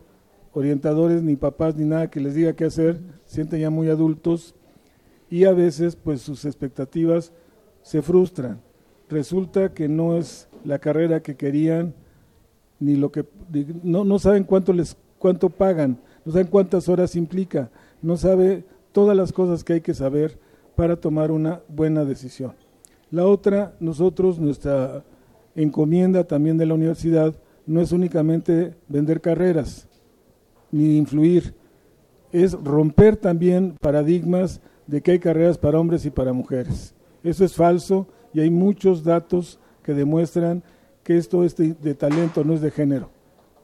[0.53, 4.55] orientadores ni papás ni nada que les diga qué hacer, sienten ya muy adultos
[5.29, 7.31] y a veces pues sus expectativas
[7.83, 8.59] se frustran.
[9.07, 11.93] Resulta que no es la carrera que querían
[12.79, 13.25] ni lo que
[13.83, 17.69] no, no saben cuánto les cuánto pagan, no saben cuántas horas implica,
[18.01, 20.39] no sabe todas las cosas que hay que saber
[20.75, 22.53] para tomar una buena decisión.
[23.11, 25.03] La otra, nosotros, nuestra
[25.55, 29.87] encomienda también de la universidad no es únicamente vender carreras
[30.71, 31.53] ni influir,
[32.31, 36.93] es romper también paradigmas de que hay carreras para hombres y para mujeres.
[37.23, 40.63] Eso es falso y hay muchos datos que demuestran
[41.09, 43.09] que esto es de, talento, no es de género,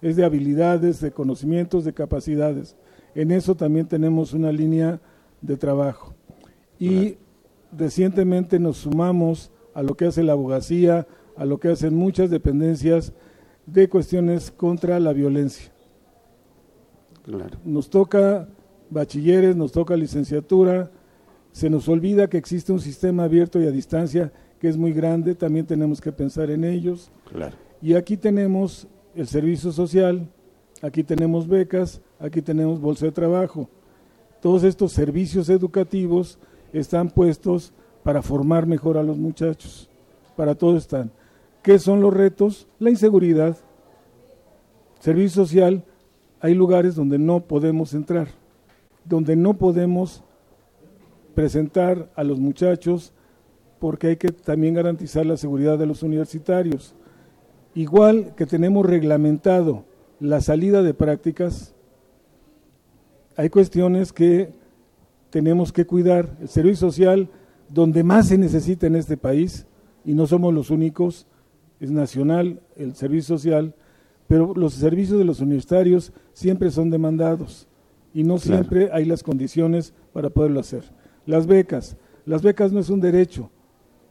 [0.02, 2.76] es de habilidades, de conocimientos, de capacidades.
[3.14, 5.00] En eso también tenemos una línea
[5.42, 6.16] de trabajo.
[6.80, 7.18] Y
[7.72, 11.06] recientemente nos sumamos a lo que hace la abogacía,
[11.38, 13.14] a lo que hacen muchas dependencias
[13.68, 15.72] de cuestiones contra la violencia.
[17.64, 18.50] Nos toca
[18.90, 20.90] bachilleres, nos toca licenciatura,
[21.52, 24.34] se nos olvida que existe un sistema abierto y a distancia
[24.66, 27.12] que es muy grande, también tenemos que pensar en ellos.
[27.84, 30.28] Y aquí tenemos el servicio social,
[30.82, 33.70] aquí tenemos becas, aquí tenemos bolsa de trabajo.
[34.42, 36.40] Todos estos servicios educativos
[36.74, 39.88] están puestos para formar mejor a los muchachos,
[40.36, 41.12] para todo están.
[41.62, 42.68] ¿Qué son los retos?
[42.80, 43.56] La inseguridad.
[45.00, 45.84] Servicio social,
[46.40, 48.30] hay lugares donde no podemos entrar,
[49.04, 50.24] donde no podemos
[51.36, 53.14] presentar a los muchachos
[53.86, 56.96] porque hay que también garantizar la seguridad de los universitarios.
[57.76, 59.86] Igual que tenemos reglamentado
[60.20, 61.76] la salida de prácticas,
[63.38, 64.50] hay cuestiones que
[65.30, 66.36] tenemos que cuidar.
[66.42, 67.30] El servicio social,
[67.70, 69.68] donde más se necesita en este país,
[70.04, 71.28] y no somos los únicos,
[71.80, 73.76] es nacional el servicio social,
[74.28, 77.68] pero los servicios de los universitarios siempre son demandados
[78.16, 80.86] y no siempre hay las condiciones para poderlo hacer.
[81.28, 83.52] Las becas, las becas no es un derecho,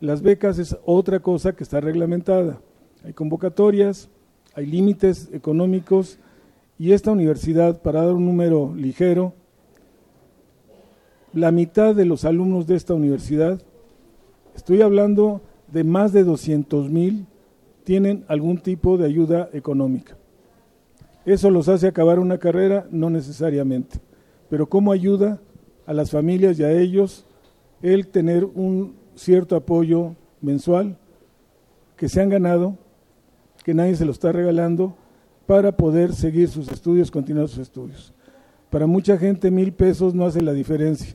[0.05, 2.61] las becas es otra cosa que está reglamentada.
[3.05, 4.09] Hay convocatorias,
[4.55, 6.19] hay límites económicos
[6.77, 9.33] Y esta universidad, para dar un número ligero,
[11.33, 13.63] la mitad de los alumnos de esta universidad,
[14.57, 17.27] estoy hablando de más de 200 mil,
[17.85, 20.17] tienen algún tipo de ayuda económica.
[21.25, 22.89] ¿Eso los hace acabar una carrera?
[22.91, 24.01] No necesariamente.
[24.51, 25.41] Pero ¿cómo ayuda
[25.87, 27.25] a las familias y a ellos
[27.83, 30.99] el tener un cierto apoyo mensual
[31.97, 32.77] que se han ganado,
[33.65, 34.97] que nadie se lo está regalando,
[35.47, 38.13] para poder seguir sus estudios, continuar sus estudios.
[38.71, 41.15] Para mucha gente mil pesos no hace la diferencia,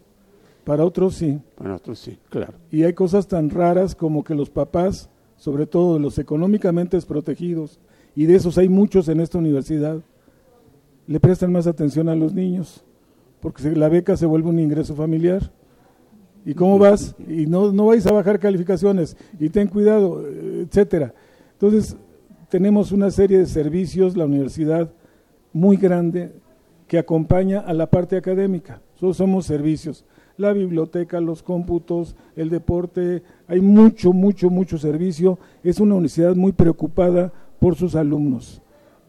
[0.64, 1.40] para otros sí.
[1.56, 2.54] Para otros sí, claro.
[2.72, 7.80] Y hay cosas tan raras como que los papás, sobre todo los económicamente desprotegidos,
[8.16, 10.02] y de esos hay muchos en esta universidad,
[11.08, 12.84] le prestan más atención a los niños,
[13.40, 15.52] porque la beca se vuelve un ingreso familiar.
[16.50, 17.16] ¿Y cómo vas?
[17.28, 21.14] Y no, no vais a bajar calificaciones, y ten cuidado, etcétera.
[21.52, 21.96] Entonces,
[22.50, 24.92] tenemos una serie de servicios, la universidad
[25.54, 26.32] muy grande,
[26.88, 28.82] que acompaña a la parte académica.
[28.96, 30.06] Solo somos servicios.
[30.38, 35.38] La biblioteca, los cómputos, el deporte, hay mucho, mucho, mucho servicio.
[35.64, 38.60] Es una universidad muy preocupada por sus alumnos,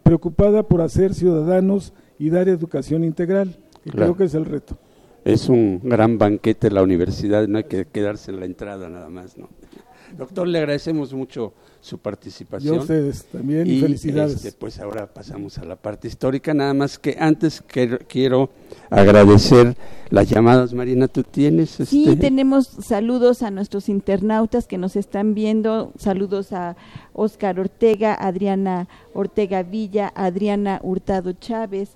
[0.03, 4.76] preocupada por hacer ciudadanos y dar educación integral, que creo que es el reto.
[5.25, 9.37] Es un gran banquete la universidad, no hay que quedarse en la entrada nada más,
[9.37, 9.49] ¿no?
[10.18, 12.75] Doctor, le agradecemos mucho su participación.
[12.75, 14.45] Y a ustedes también, y, felicidades.
[14.45, 17.62] Este, pues ahora pasamos a la parte histórica, nada más que antes
[18.09, 18.51] quiero
[18.91, 19.77] agradecer
[20.11, 20.75] las llamadas.
[20.75, 21.71] Marina, ¿tú tienes?
[21.71, 22.16] Sí, este?
[22.16, 26.77] tenemos saludos a nuestros internautas que nos están viendo, saludos a
[27.12, 31.91] Oscar Ortega, Adriana Ortega Villa, Adriana Hurtado Chávez,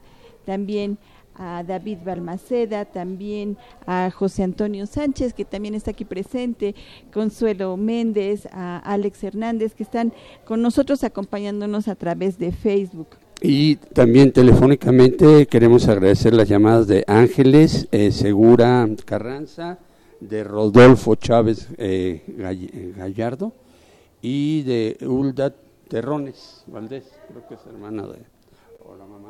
[0.47, 0.99] también
[1.37, 3.57] a David Balmaceda, también
[3.87, 6.75] a José Antonio Sánchez, que también está aquí presente,
[7.13, 10.13] Consuelo Méndez, a Alex Hernández, que están
[10.45, 13.09] con nosotros acompañándonos a través de Facebook.
[13.41, 19.79] Y también telefónicamente queremos agradecer las llamadas de Ángeles eh, Segura Carranza,
[20.21, 22.23] de Rodolfo Chávez eh,
[22.97, 23.53] Gallardo
[24.23, 25.55] y de Ulda
[25.89, 28.34] Terrones Valdés, creo que es hermana de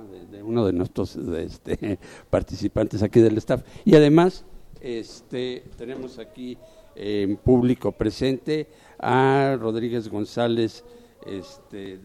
[0.05, 1.99] de, uno de nuestros este,
[2.31, 3.63] participantes aquí del staff.
[3.85, 4.45] Y además,
[4.81, 6.59] este, tenemos aquí
[6.97, 10.85] en público presente a Rodríguez González,
[11.27, 11.99] este,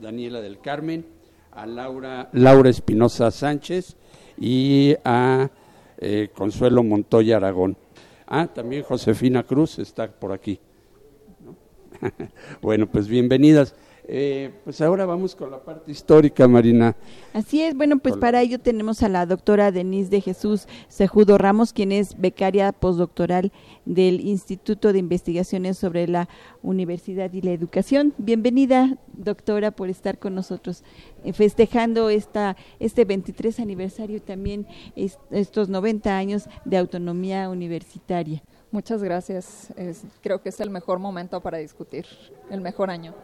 [0.00, 1.06] Daniela del Carmen,
[1.52, 3.96] a Laura, Laura Espinosa Sánchez
[4.38, 5.50] y a
[5.98, 7.76] eh, Consuelo Montoya Aragón.
[8.26, 10.60] Ah, también Josefina Cruz está por aquí.
[12.62, 13.74] bueno, pues bienvenidas.
[14.10, 16.96] Eh, pues ahora vamos con la parte histórica, Marina.
[17.34, 21.74] Así es, bueno, pues para ello tenemos a la doctora Denise de Jesús Sejudo Ramos,
[21.74, 23.52] quien es becaria postdoctoral
[23.84, 26.26] del Instituto de Investigaciones sobre la
[26.62, 28.14] Universidad y la Educación.
[28.16, 30.84] Bienvenida, doctora, por estar con nosotros,
[31.22, 38.42] eh, festejando esta, este 23 aniversario y también estos 90 años de autonomía universitaria.
[38.70, 39.68] Muchas gracias.
[40.22, 42.06] creo que es el mejor momento para discutir,
[42.50, 43.14] el mejor año.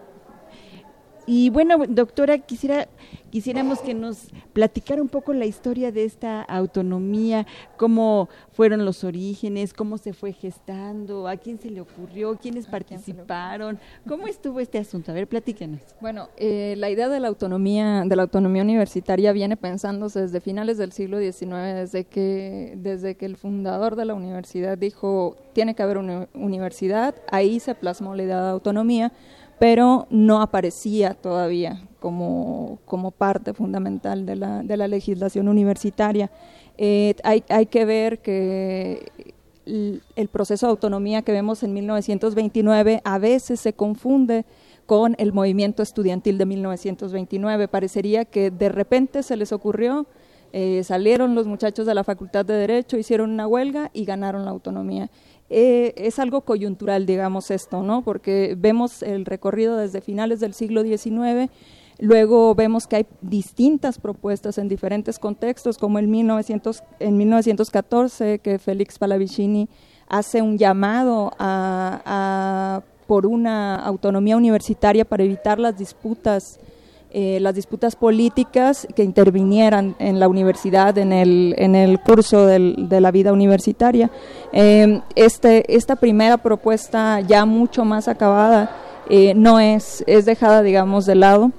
[1.27, 2.87] Y bueno, doctora, quisiera,
[3.31, 7.47] quisiéramos que nos platicara un poco la historia de esta autonomía,
[7.79, 13.79] cómo fueron los orígenes, cómo se fue gestando, a quién se le ocurrió, quiénes participaron,
[14.07, 15.13] cómo estuvo este asunto.
[15.13, 15.81] A ver, platíquenos.
[16.01, 20.77] Bueno, eh, la idea de la autonomía, de la autonomía universitaria viene pensándose desde finales
[20.77, 25.83] del siglo XIX, desde que, desde que el fundador de la universidad dijo tiene que
[25.83, 29.13] haber una universidad, ahí se plasmó la idea de autonomía
[29.59, 36.31] pero no aparecía todavía como, como parte fundamental de la, de la legislación universitaria.
[36.77, 39.11] Eh, hay, hay, que ver que
[39.67, 44.45] el, proceso de autonomía que vemos en 1929 a veces se confunde
[44.87, 47.69] con el movimiento estudiantil de 1929.
[47.69, 50.07] Parecería que de repente se les ocurrió,
[50.53, 54.51] eh, salieron los muchachos de la Facultad de Derecho, hicieron una huelga y ganaron la
[54.51, 55.11] autonomía.
[55.51, 58.03] Eh, es algo coyuntural, digamos esto, ¿no?
[58.03, 61.51] Porque vemos el recorrido desde finales del siglo XIX,
[61.99, 68.59] luego vemos que hay distintas propuestas en diferentes contextos, como en, 1900, en 1914, que
[68.59, 69.69] Félix Palavicini
[70.09, 76.59] hace un llamado a, por una autonomía universitaria para evitar las disputas
[77.17, 82.89] eh, las disputas políticas que intervinieran en la universidad, en el, en el curso del,
[82.89, 84.11] de la vida universitaria.
[84.53, 88.77] Eh, este, esta primera propuesta ya mucho más acabada
[89.09, 91.53] eh, no es, es dejada, digamos, de lado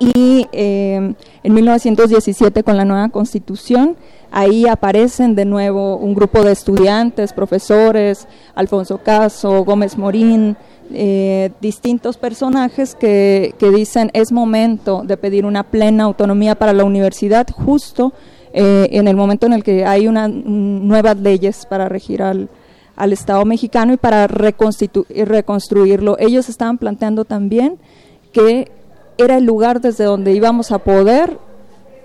[0.00, 3.96] y eh, en 1917 con la nueva constitución
[4.30, 10.56] ahí aparecen de nuevo un grupo de estudiantes, profesores, Alfonso Caso, Gómez Morín,
[10.92, 16.84] eh, distintos personajes que, que, dicen es momento de pedir una plena autonomía para la
[16.84, 18.12] universidad justo
[18.52, 22.48] eh, en el momento en el que hay una, nuevas leyes para regir al,
[22.96, 26.16] al Estado mexicano y para reconstruirlo.
[26.18, 27.78] Ellos estaban planteando también
[28.32, 28.70] que
[29.18, 31.38] era el lugar desde donde íbamos a poder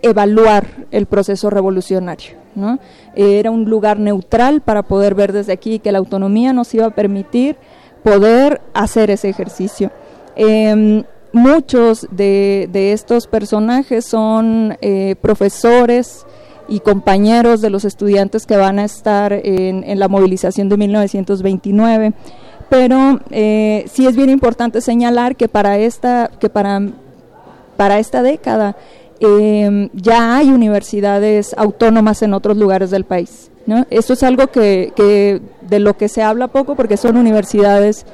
[0.01, 2.37] evaluar el proceso revolucionario.
[2.53, 2.79] ¿no?
[3.15, 6.91] Era un lugar neutral para poder ver desde aquí que la autonomía nos iba a
[6.91, 7.57] permitir
[8.05, 9.91] poder hacer ese ejercicio.
[10.35, 11.03] Em,
[11.33, 16.23] muchos de, estos personajes son eh, profesores
[16.67, 22.13] y compañeros de los estudiantes que van a estar en, la movilización de 1929
[22.69, 26.81] pero eh, sí es bien importante señalar que para esta que para
[27.77, 28.75] para esta década
[29.19, 33.51] eh, ya hay universidades autónomas en otros lugares del país.
[33.65, 33.85] ¿No?
[33.89, 38.05] Esto es algo que, de lo que se habla poco porque son universidades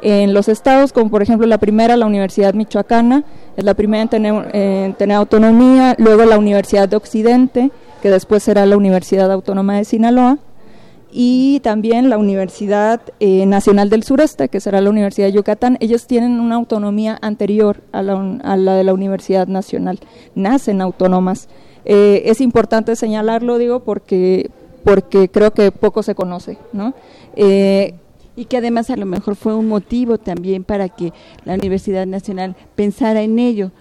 [0.00, 3.24] en los estados, como por ejemplo la primera, la Universidad Michoacana,
[3.56, 8.42] es la primera en tener, en tener autonomía, luego la Universidad de Occidente, que después
[8.42, 10.38] será la Universidad Autónoma de Sinaloa,
[11.10, 16.06] y también la Universidad eh, Nacional del Sureste, que será la Universidad de Yucatán, ellos
[16.06, 19.98] tienen una autonomía anterior a la, de la Universidad Nacional,
[20.34, 21.48] nacen autónomas.
[21.84, 24.50] Eh, es importante señalarlo, digo, porque,
[24.84, 26.94] porque creo que poco se conoce, ¿no?
[27.36, 27.94] Eh,
[28.36, 31.12] y que además a lo mejor fue un motivo también para que
[31.44, 33.72] la Universidad Nacional pensara en ello,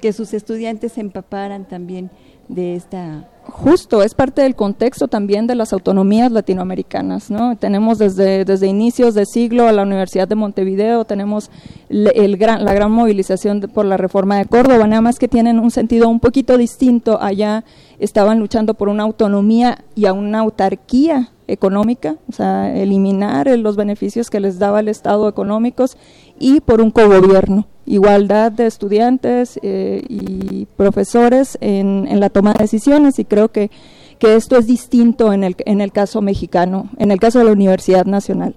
[0.00, 2.10] que sus estudiantes se empaparan también
[2.50, 7.56] de esta Justo, es parte del contexto también de las autonomías latinoamericanas, ¿no?
[7.56, 11.50] Tenemos desde, desde inicios de siglo a la Universidad de Montevideo, tenemos
[11.88, 15.70] el gran, la gran movilización por la reforma de Córdoba, nada más que tienen un
[15.70, 17.20] sentido un poquito distinto.
[17.20, 17.64] Allá
[17.98, 24.30] estaban luchando por una autonomía y a una autarquía económica, o sea, eliminar los beneficios
[24.30, 25.96] que les daba el Estado económicos
[26.38, 32.60] y por un cogobierno igualdad de estudiantes eh, y profesores en, en, la toma de
[32.60, 33.70] decisiones y creo que,
[34.18, 37.52] que esto es distinto en el, en el caso mexicano, en el caso de la
[37.52, 38.54] Universidad Nacional.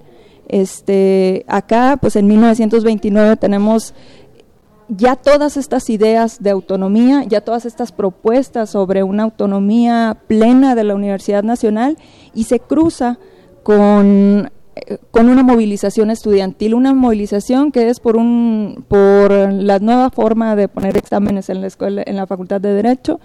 [0.48, 3.96] Este, acá, pues en 1929 tenemos
[4.88, 10.84] ya todas estas ideas de autonomía, ya todas estas propuestas sobre una autonomía plena de
[10.84, 11.98] la Universidad Nacional
[12.36, 13.18] y se cruza
[13.64, 14.52] con
[15.12, 20.68] con una movilización estudiantil, una movilización que es por un por la nueva forma de
[20.68, 23.20] poner exámenes en la escuela en la Facultad de Derecho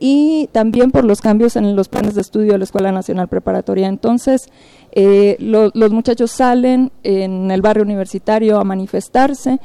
[0.00, 3.88] y también por los cambios en los planes de estudio de la Escuela Nacional Preparatoria.
[3.88, 4.48] Entonces,
[4.92, 9.58] eh, los muchachos salen en el barrio universitario a manifestarse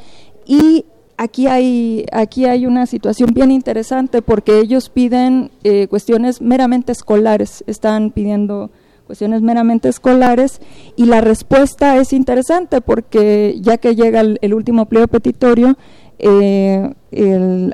[0.46, 0.86] y
[1.18, 7.64] aquí hay, aquí hay una situación bien interesante porque ellos piden eh, cuestiones meramente escolares,
[7.68, 8.72] están pidiendo
[9.06, 10.62] cuestiones meramente escolares
[10.96, 15.78] y la respuesta es interesante porque ya que llega el, último pliego petitorio
[16.20, 16.94] eh,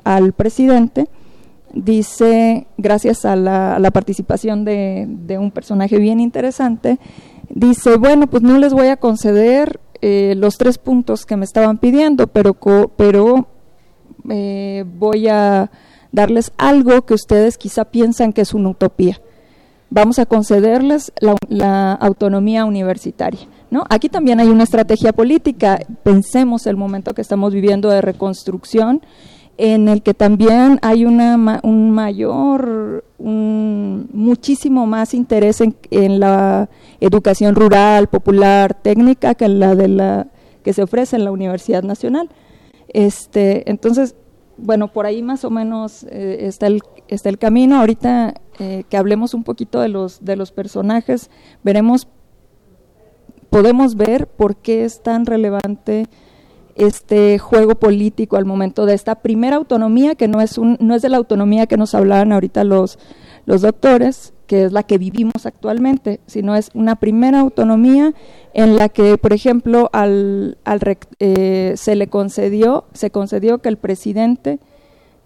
[0.03, 1.07] al presidente
[1.73, 6.99] dice gracias a la, participación de, un personaje bien interesante
[7.49, 11.77] dice bueno pues no les voy a conceder eh, los tres puntos que me estaban
[11.77, 12.55] pidiendo pero
[12.97, 13.47] pero
[14.29, 15.69] eh, voy a
[16.11, 19.21] darles algo que ustedes quizá piensan que es una utopía
[19.89, 21.11] vamos a concederles
[21.49, 23.41] la, autonomía universitaria.
[23.71, 23.83] ¿no?
[23.89, 25.79] Aquí también hay una estrategia política.
[26.03, 29.01] Pensemos el momento que estamos viviendo de reconstrucción,
[29.57, 36.69] en el que también hay una, un mayor, un, muchísimo más interés en, en, la
[37.01, 40.27] educación rural, popular, técnica que la de la
[40.63, 42.29] que se ofrece en la Universidad Nacional.
[42.89, 44.15] Este, entonces,
[44.57, 47.79] bueno, por ahí más o menos eh, está, el, está el camino.
[47.79, 51.29] Ahorita eh, que hablemos un poquito de los, de los personajes,
[51.63, 52.07] veremos,
[53.49, 56.07] podemos ver por qué es tan relevante
[56.75, 61.01] este juego político al momento de esta primera autonomía, que no es, un, no es
[61.01, 62.99] de la autonomía que nos hablaban ahorita los,
[63.45, 68.13] los doctores, que es la que vivimos actualmente, sino es una primera autonomía
[68.53, 73.77] en la que, por ejemplo, al, al eh, se le concedió, se concedió que el
[73.77, 74.59] presidente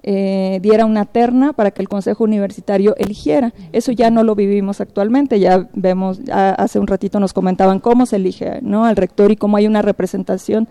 [0.04, 3.54] eh, diera una terna para que el Consejo Universitario eligiera.
[3.72, 8.18] Eso ya no lo vivimos actualmente, ya vemos, hace un ratito nos comentaban cómo se
[8.18, 8.86] elige ¿no?
[8.86, 10.68] al rector y cómo hay una representación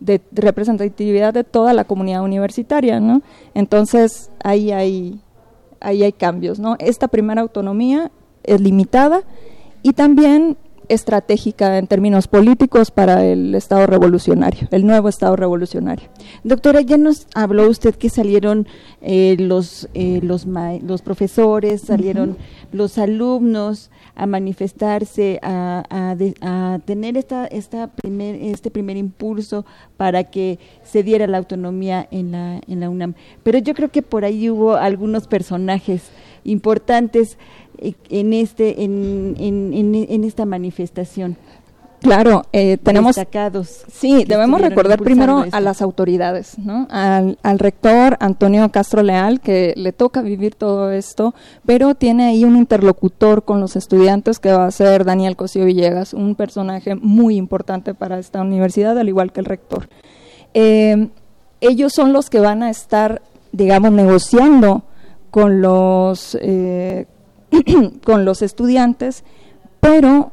[0.00, 3.00] de, representatividad de toda la comunidad universitaria.
[3.00, 3.22] ¿no?
[3.54, 5.20] Entonces, ahí hay
[5.84, 6.76] ahí hay cambios, ¿no?
[6.78, 8.10] Esta primera autonomía
[8.42, 9.22] es limitada
[9.82, 10.56] y también
[10.88, 16.08] estratégica en términos políticos para el Estado revolucionario, el nuevo Estado revolucionario.
[16.42, 18.66] Doctora, ya nos habló usted que salieron
[19.02, 20.46] eh, los, eh, los,
[20.82, 22.36] los profesores, salieron
[22.72, 29.64] los alumnos a manifestarse, a, a, tener esta, esta primer, este primer impulso
[29.96, 33.14] para que se diera la autonomía en la, en la UNAM.
[33.42, 36.02] Pero yo creo que por ahí hubo algunos personajes
[36.44, 37.38] importantes
[37.78, 41.36] eh, en, este, en, en, en esta manifestación.
[42.04, 43.16] Claro, eh, tenemos.
[43.16, 46.86] Destacados sí, debemos recordar primero a las autoridades, ¿no?
[46.90, 51.34] Al, al, rector Antonio Castro Leal, que le toca vivir todo esto,
[51.64, 56.12] pero tiene ahí un interlocutor con los estudiantes que va a ser Daniel Cosío Villegas,
[56.12, 59.88] un personaje muy importante para esta universidad, al igual que el rector.
[60.52, 61.08] Eh,
[61.62, 63.22] ellos son los que van a estar,
[63.52, 64.82] digamos, negociando
[65.34, 67.06] con los, eh,
[68.04, 69.24] con los estudiantes,
[69.80, 70.30] pero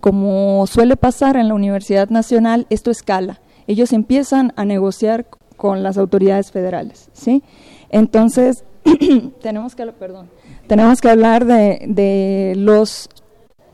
[0.00, 3.40] como suele pasar en la Universidad Nacional, esto escala.
[3.68, 5.26] Ellos empiezan a negociar
[5.56, 7.44] con las autoridades federales, ¿sí?
[7.88, 8.64] Entonces,
[9.42, 10.28] tenemos que, perdón,
[10.66, 13.08] tenemos que hablar de, de, los,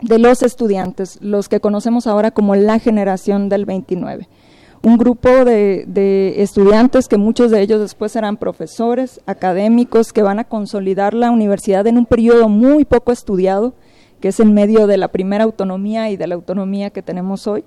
[0.03, 4.29] de los estudiantes, los que conocemos ahora como la generación del 29
[4.83, 10.45] un grupo de, estudiantes que muchos de ellos después serán profesores, académicos, que van a
[10.45, 13.75] consolidar la universidad en un periodo muy poco estudiado,
[14.21, 17.65] que es en medio de la primera autonomía y de la autonomía que tenemos hoy.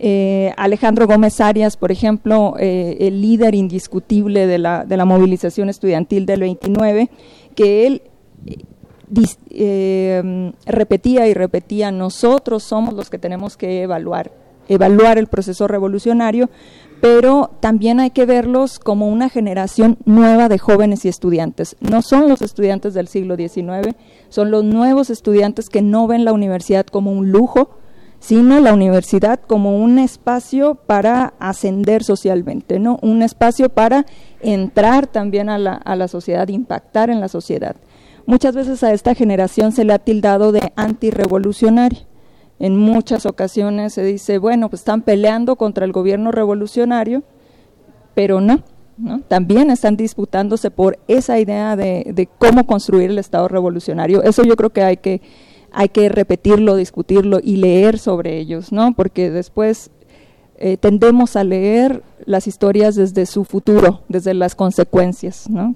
[0.00, 5.68] Eh, Alejandro Gómez Arias, por ejemplo, eh, el líder indiscutible de la, de la movilización
[5.68, 7.10] estudiantil del 29,
[7.56, 8.02] que él
[9.50, 14.30] eh, repetía y repetía, nosotros somos los que tenemos que evaluar
[14.68, 16.50] evaluar el proceso revolucionario,
[17.00, 21.76] pero también hay que verlos como una generación nueva de jóvenes y estudiantes.
[21.80, 23.94] No son los estudiantes del siglo XIX,
[24.28, 27.70] son los nuevos estudiantes que no ven la universidad como un lujo,
[28.20, 32.98] sino la universidad como un espacio para ascender socialmente, ¿no?
[33.00, 34.06] Un espacio para
[34.40, 37.76] entrar también a la, sociedad, impactar en la sociedad.
[38.26, 42.00] Muchas veces a esta generación se le ha tildado de antirrevolucionaria
[42.58, 47.22] en muchas ocasiones se dice, bueno, pues están peleando contra el gobierno revolucionario,
[48.14, 48.62] pero no,
[48.96, 49.20] ¿no?
[49.20, 54.22] También están disputándose por esa idea de, de, cómo construir el Estado revolucionario.
[54.22, 55.20] Eso yo creo que hay que
[55.70, 58.94] hay que repetirlo, discutirlo y leer sobre ellos, ¿no?
[58.94, 59.90] Porque después
[60.60, 65.74] eh, tendemos a leer las historias desde su futuro, desde las consecuencias, ¿no?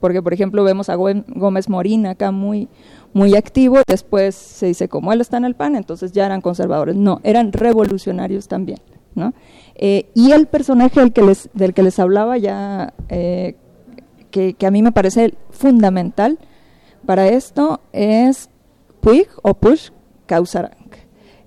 [0.00, 2.68] porque, por ejemplo, vemos a Gómez Morín acá muy,
[3.12, 6.94] muy activo, después se dice, como él está en el PAN, entonces ya eran conservadores.
[6.94, 8.78] No, eran revolucionarios también,
[9.16, 9.34] ¿no?
[9.74, 13.56] Eh, y el personaje del que les, del que les hablaba ya, eh,
[14.30, 16.38] que, a mí me parece fundamental
[17.04, 18.48] para esto, es
[19.00, 19.90] Puig o Push
[20.26, 20.81] Causarán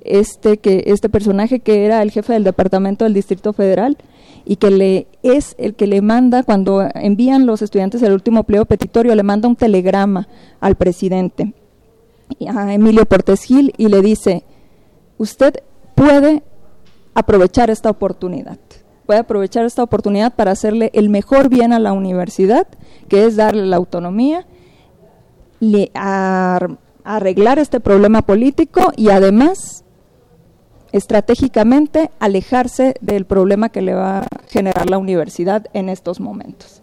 [0.05, 3.97] este que este personaje que era el jefe del departamento del Distrito Federal
[4.45, 8.65] y que le es el que le manda cuando envían los estudiantes el último pliego
[8.65, 10.27] petitorio le manda un telegrama
[10.59, 11.53] al presidente
[12.47, 14.43] a Emilio Portes Gil y le dice
[15.17, 15.55] usted
[15.95, 16.43] puede
[17.13, 18.59] aprovechar esta oportunidad.
[19.05, 22.67] Puede aprovechar esta oportunidad para hacerle el mejor bien a la universidad
[23.07, 24.45] que es darle la autonomía
[25.59, 25.91] le,
[27.03, 29.84] arreglar este problema político y además
[30.95, 36.81] estratégicamente alejarse del problema que le va a generar la universidad en estos momentos.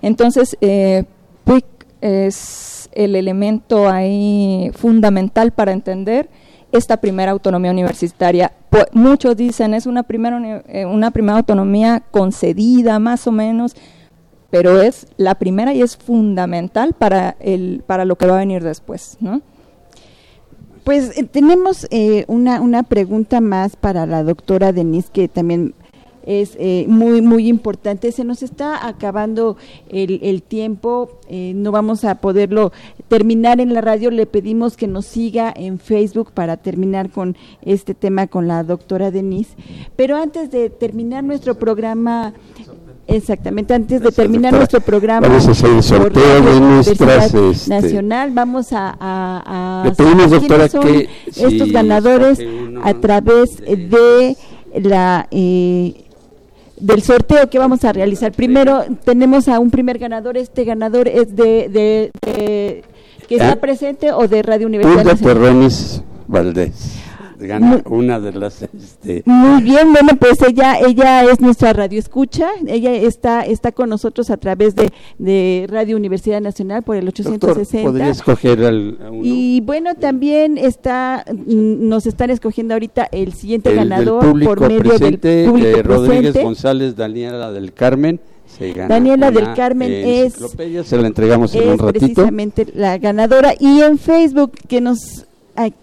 [0.00, 1.04] Entonces, eh,
[1.42, 1.64] PUIC
[2.00, 6.30] es el elemento ahí fundamental para entender
[6.70, 8.52] esta primera autonomía universitaria.
[8.92, 13.74] muchos dicen es una primera, eh, una primera autonomía concedida, más o menos,
[14.50, 18.62] pero es la primera y es fundamental para, el, para lo que va a venir
[18.62, 19.42] después, ¿no?
[20.88, 25.74] Pues eh, tenemos eh, una, una pregunta más para la doctora Denise, que también
[26.24, 28.10] es eh, muy muy importante.
[28.10, 29.58] Se nos está acabando
[29.90, 32.72] el, el tiempo, no vamos a poderlo
[33.08, 34.10] terminar en la radio.
[34.10, 39.10] Le pedimos que nos siga en Facebook para terminar con este tema con la doctora
[39.10, 39.56] Denise.
[39.94, 42.32] Pero antes de terminar nuestro programa,
[43.10, 48.32] Exactamente, antes de terminar nuestro programa vamos a hacer el sorteo de nuestras este, nacional,
[48.34, 52.38] vamos a, a, a pedimos, doctora, que estos ganadores
[52.84, 54.36] a través de
[54.74, 56.04] la eh,
[56.76, 58.32] del sorteo que vamos a realizar.
[58.32, 62.84] Primero tenemos a un primer ganador, este ganador es de, de, de
[63.26, 63.56] que está ah.
[63.56, 65.18] presente o de Radio Universidad Nacional.
[66.26, 67.07] Valdés.
[67.46, 72.48] Gana una de las este, Muy bien, bueno, pues ella ella es nuestra radio escucha,
[72.66, 77.26] ella está está con nosotros a través de, de Radio Universidad Nacional por el doctor,
[77.32, 77.88] 860.
[77.88, 79.20] podría escoger al, a uno?
[79.22, 84.54] Y bueno, también está mm, nos están escogiendo ahorita el siguiente El del ganador público
[84.54, 86.42] por medio presente, del público eh, Rodríguez presente.
[86.42, 88.20] González, Daniela del Carmen.
[88.46, 90.34] Se gana Daniela del Carmen es-
[90.86, 91.98] se la entregamos en es un ratito.
[92.06, 95.26] precisamente la ganadora y en Facebook que nos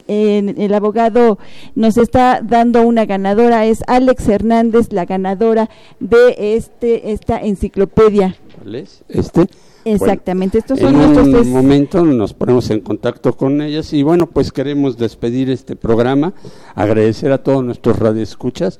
[0.07, 1.37] el abogado
[1.75, 5.69] nos está dando una ganadora es Alex Hernández la ganadora
[5.99, 9.03] de este esta enciclopedia ¿Cuál es?
[9.09, 9.47] Este.
[9.83, 14.01] exactamente estos en son nuestros un tres- momento nos ponemos en contacto con ellas y
[14.03, 16.33] bueno, pues queremos despedir este programa,
[16.73, 18.79] agradecer a todos nuestros radioescuchas.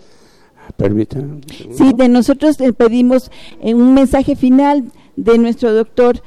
[0.78, 1.42] Permítanme.
[1.74, 3.30] sí de nosotros le pedimos
[3.62, 4.86] eh, un mensaje final
[5.16, 6.22] de nuestro doctor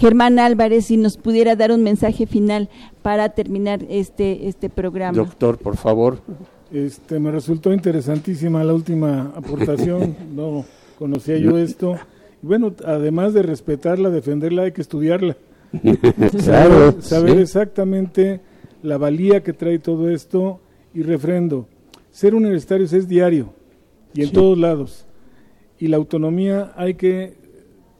[0.00, 2.68] Germán Álvarez si nos pudiera dar un mensaje final
[3.02, 6.20] para terminar este este programa Doctor, por favor.
[6.72, 10.64] Este, me resultó interesantísima la última aportación, no
[10.98, 11.96] conocía yo esto.
[12.42, 15.36] Bueno, además de respetarla, defenderla, hay que estudiarla.
[15.82, 17.40] claro, saber, saber sí.
[17.42, 18.40] exactamente
[18.82, 20.60] la valía que trae todo esto
[20.94, 21.66] y refrendo.
[22.10, 23.52] Ser universitarios es diario
[24.14, 24.32] y en Sí.
[24.32, 25.06] todos lados.
[25.78, 27.34] Y la autonomía hay que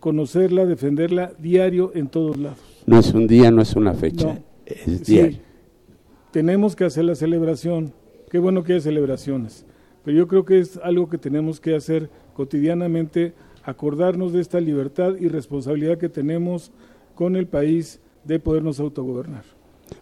[0.00, 2.58] conocerla, defenderla diario en todos lados.
[2.86, 4.38] No es un día, no es una fecha, No.
[4.66, 5.38] es Sí, diario.
[6.32, 7.92] tenemos que hacer la celebración.
[8.30, 9.66] Qué bueno que hay celebraciones.
[10.04, 15.14] Pero yo creo que es algo que tenemos que hacer cotidianamente, acordarnos de esta libertad
[15.20, 16.72] y responsabilidad que tenemos
[17.14, 19.44] con el país de podernos autogobernar.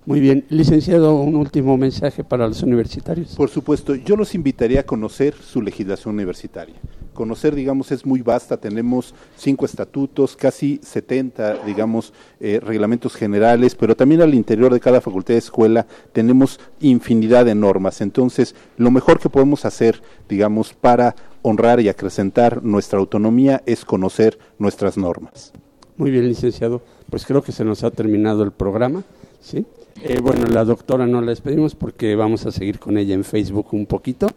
[0.07, 3.35] Muy bien, licenciado, un último mensaje para los universitarios.
[3.37, 6.77] Por supuesto, yo los invitaría a conocer su legislación universitaria.
[7.13, 8.57] Conocer, digamos, es muy vasta.
[8.57, 15.01] Tenemos cinco estatutos, casi 70, digamos, eh, reglamentos generales, pero también al interior de cada
[15.01, 18.01] facultad de escuela tenemos infinidad de normas.
[18.01, 24.39] Entonces, lo mejor que podemos hacer, digamos, para honrar y acrecentar nuestra autonomía es conocer
[24.59, 25.53] nuestras normas.
[25.97, 26.83] Muy bien, licenciado.
[27.11, 29.03] Pues creo que se nos ha terminado el programa.
[29.41, 29.67] ¿sí?
[30.03, 33.69] Eh, bueno, la doctora no la despedimos porque vamos a seguir con ella en Facebook
[33.73, 34.29] un poquito.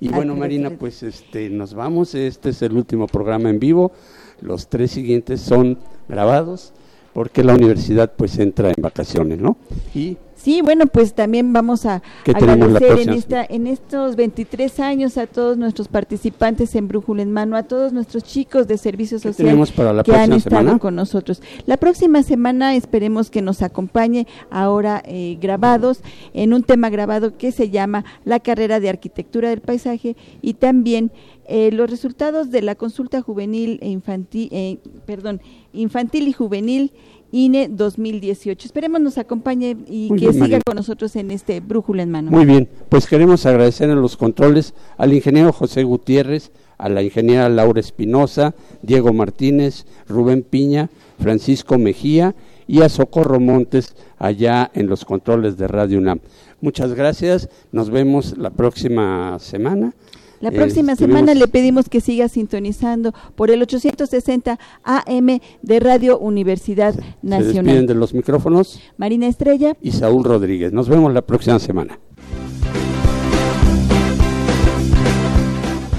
[0.00, 0.36] Y bueno.
[0.36, 2.14] Marina, pues este, nos vamos.
[2.14, 3.92] Este es el último programa en vivo.
[4.40, 6.72] Los tres siguientes son grabados
[7.14, 9.56] porque la universidad pues entra en vacaciones, ¿no?
[9.94, 14.14] Y Sí, bueno, pues también vamos a ¿Qué tenemos la agradecer en, esta, en estos
[14.14, 18.78] 23 años a todos nuestros participantes en Brújula en Mano, a todos nuestros chicos de
[18.78, 20.78] servicio ¿Qué social que han estado semana?
[20.78, 21.42] con nosotros.
[21.66, 25.98] La próxima semana esperemos que nos acompañe ahora eh, grabados
[26.32, 31.10] en un tema grabado que se llama La carrera de arquitectura del paisaje y también
[31.48, 35.40] eh, los resultados de la consulta juvenil e infantil, eh, perdón,
[35.72, 36.92] infantil y juvenil
[37.32, 38.66] INE 2018.
[38.66, 40.60] Esperemos nos acompañe y Muy que bien, siga María.
[40.64, 42.30] con nosotros en este Brújula en Mano.
[42.30, 47.48] Muy bien, pues queremos agradecer en los controles al ingeniero José Gutiérrez, a la ingeniera
[47.48, 52.34] Laura Espinosa, Diego Martínez, Rubén Piña, Francisco Mejía
[52.66, 56.20] y a Socorro Montes allá en los controles de Radio UNAM.
[56.60, 59.94] Muchas gracias, nos vemos la próxima semana.
[60.40, 66.94] La próxima semana le pedimos que siga sintonizando por el 860 AM de Radio Universidad
[66.94, 67.86] Se despiden Nacional.
[67.86, 70.72] de los micrófonos Marina Estrella, y Saúl Rodríguez.
[70.72, 71.98] Nos vemos la próxima semana.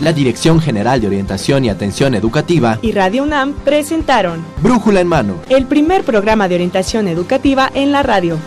[0.01, 5.33] La Dirección General de Orientación y Atención Educativa, y Radio UNAM presentaron Brújula en Mano.
[5.49, 8.38] el primer programa de orientación educativa en la radio.